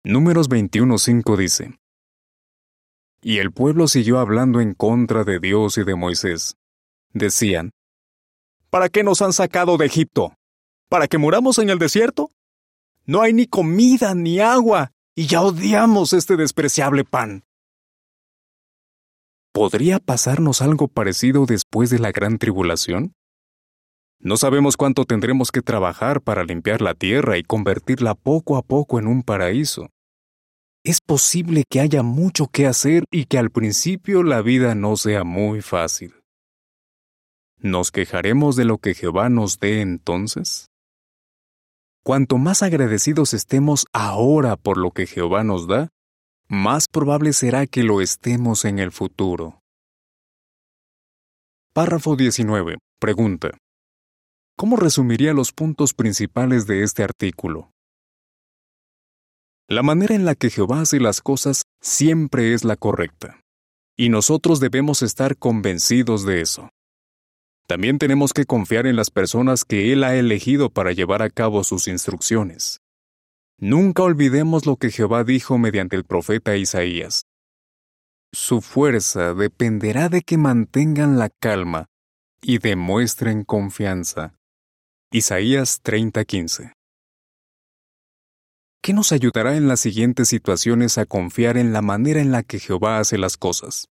Números 0.05 0.49
21.5 0.49 1.37
dice, 1.37 1.79
Y 3.21 3.37
el 3.37 3.53
pueblo 3.53 3.87
siguió 3.87 4.19
hablando 4.19 4.59
en 4.59 4.73
contra 4.73 5.23
de 5.23 5.39
Dios 5.39 5.77
y 5.77 5.85
de 5.85 5.95
Moisés. 5.95 6.57
Decían, 7.13 7.69
¿Para 8.69 8.89
qué 8.89 9.03
nos 9.03 9.21
han 9.21 9.31
sacado 9.31 9.77
de 9.77 9.85
Egipto? 9.85 10.33
¿Para 10.89 11.07
que 11.07 11.17
muramos 11.17 11.57
en 11.57 11.69
el 11.69 11.79
desierto? 11.79 12.31
No 13.05 13.21
hay 13.21 13.31
ni 13.31 13.47
comida 13.47 14.13
ni 14.13 14.41
agua, 14.41 14.91
y 15.15 15.27
ya 15.27 15.41
odiamos 15.41 16.11
este 16.11 16.35
despreciable 16.35 17.05
pan. 17.05 17.45
¿Podría 19.53 19.99
pasarnos 19.99 20.61
algo 20.61 20.89
parecido 20.89 21.45
después 21.45 21.89
de 21.89 21.99
la 21.99 22.11
gran 22.11 22.39
tribulación? 22.39 23.13
No 24.19 24.35
sabemos 24.35 24.75
cuánto 24.75 25.05
tendremos 25.05 25.51
que 25.51 25.61
trabajar 25.61 26.19
para 26.19 26.43
limpiar 26.43 26.81
la 26.81 26.93
tierra 26.93 27.37
y 27.37 27.43
convertirla 27.43 28.15
poco 28.15 28.57
a 28.57 28.63
poco 28.63 28.99
en 28.99 29.07
un 29.07 29.23
paraíso. 29.23 29.92
Es 30.85 30.99
posible 30.99 31.63
que 31.69 31.79
haya 31.79 32.03
mucho 32.03 32.47
que 32.47 32.67
hacer 32.67 33.05
y 33.09 33.25
que 33.25 33.37
al 33.37 33.51
principio 33.51 34.21
la 34.21 34.41
vida 34.41 34.75
no 34.75 34.97
sea 34.97 35.23
muy 35.23 35.61
fácil. 35.61 36.13
¿Nos 37.57 37.89
quejaremos 37.89 38.57
de 38.57 38.65
lo 38.65 38.79
que 38.79 38.93
Jehová 38.93 39.29
nos 39.29 39.59
dé 39.59 39.79
entonces? 39.79 40.67
Cuanto 42.03 42.37
más 42.37 42.63
agradecidos 42.63 43.33
estemos 43.33 43.85
ahora 43.93 44.57
por 44.57 44.77
lo 44.77 44.91
que 44.91 45.07
Jehová 45.07 45.45
nos 45.45 45.67
da, 45.67 45.87
más 46.49 46.89
probable 46.89 47.31
será 47.31 47.65
que 47.65 47.83
lo 47.83 48.01
estemos 48.01 48.65
en 48.65 48.79
el 48.79 48.91
futuro. 48.91 49.61
Párrafo 51.73 52.17
19. 52.17 52.77
Pregunta. 52.99 53.57
¿Cómo 54.57 54.75
resumiría 54.75 55.33
los 55.33 55.53
puntos 55.53 55.93
principales 55.93 56.67
de 56.67 56.83
este 56.83 57.03
artículo? 57.03 57.72
La 59.69 59.81
manera 59.81 60.13
en 60.13 60.25
la 60.25 60.35
que 60.35 60.49
Jehová 60.49 60.81
hace 60.81 60.99
las 60.99 61.21
cosas 61.21 61.63
siempre 61.81 62.53
es 62.53 62.65
la 62.65 62.75
correcta, 62.75 63.39
y 63.97 64.09
nosotros 64.09 64.59
debemos 64.59 65.01
estar 65.01 65.37
convencidos 65.37 66.25
de 66.25 66.41
eso. 66.41 66.69
También 67.65 67.97
tenemos 67.97 68.33
que 68.33 68.45
confiar 68.45 68.87
en 68.87 68.97
las 68.97 69.09
personas 69.09 69.63
que 69.63 69.93
Él 69.93 70.03
ha 70.03 70.15
elegido 70.15 70.69
para 70.69 70.91
llevar 70.91 71.21
a 71.21 71.29
cabo 71.29 71.63
sus 71.63 71.87
instrucciones. 71.87 72.81
Nunca 73.57 74.03
olvidemos 74.03 74.65
lo 74.65 74.75
que 74.75 74.91
Jehová 74.91 75.23
dijo 75.23 75.57
mediante 75.57 75.95
el 75.95 76.03
profeta 76.03 76.57
Isaías. 76.57 77.23
Su 78.33 78.59
fuerza 78.59 79.33
dependerá 79.33 80.09
de 80.09 80.23
que 80.23 80.37
mantengan 80.37 81.17
la 81.17 81.29
calma 81.29 81.85
y 82.41 82.57
demuestren 82.57 83.45
confianza. 83.45 84.35
Isaías 85.11 85.81
30:15 85.83 86.73
¿Qué 88.83 88.91
nos 88.91 89.13
ayudará 89.13 89.55
en 89.55 89.69
las 89.69 89.79
siguientes 89.79 90.27
situaciones 90.27 90.97
a 90.97 91.05
confiar 91.05 91.55
en 91.55 91.71
la 91.71 91.81
manera 91.81 92.19
en 92.19 92.33
la 92.33 92.43
que 92.43 92.59
Jehová 92.59 92.99
hace 92.99 93.17
las 93.17 93.37
cosas? 93.37 93.87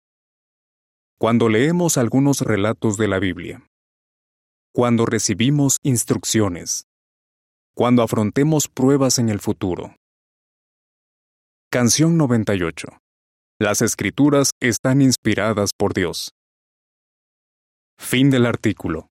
Cuando 1.20 1.50
leemos 1.50 1.98
algunos 1.98 2.40
relatos 2.40 2.96
de 2.96 3.10
la 3.10 3.20
Biblia. 3.20 3.68
Cuando 4.74 5.06
recibimos 5.06 5.76
instrucciones. 5.84 6.86
Cuando 7.76 8.02
afrontemos 8.02 8.70
pruebas 8.70 9.20
en 9.20 9.28
el 9.28 9.42
futuro. 9.42 9.98
Canción 11.70 12.16
98. 12.16 12.88
Las 13.60 13.82
escrituras 13.82 14.52
están 14.62 15.02
inspiradas 15.02 15.72
por 15.78 15.94
Dios. 15.94 16.32
Fin 17.98 18.30
del 18.30 18.46
artículo. 18.46 19.10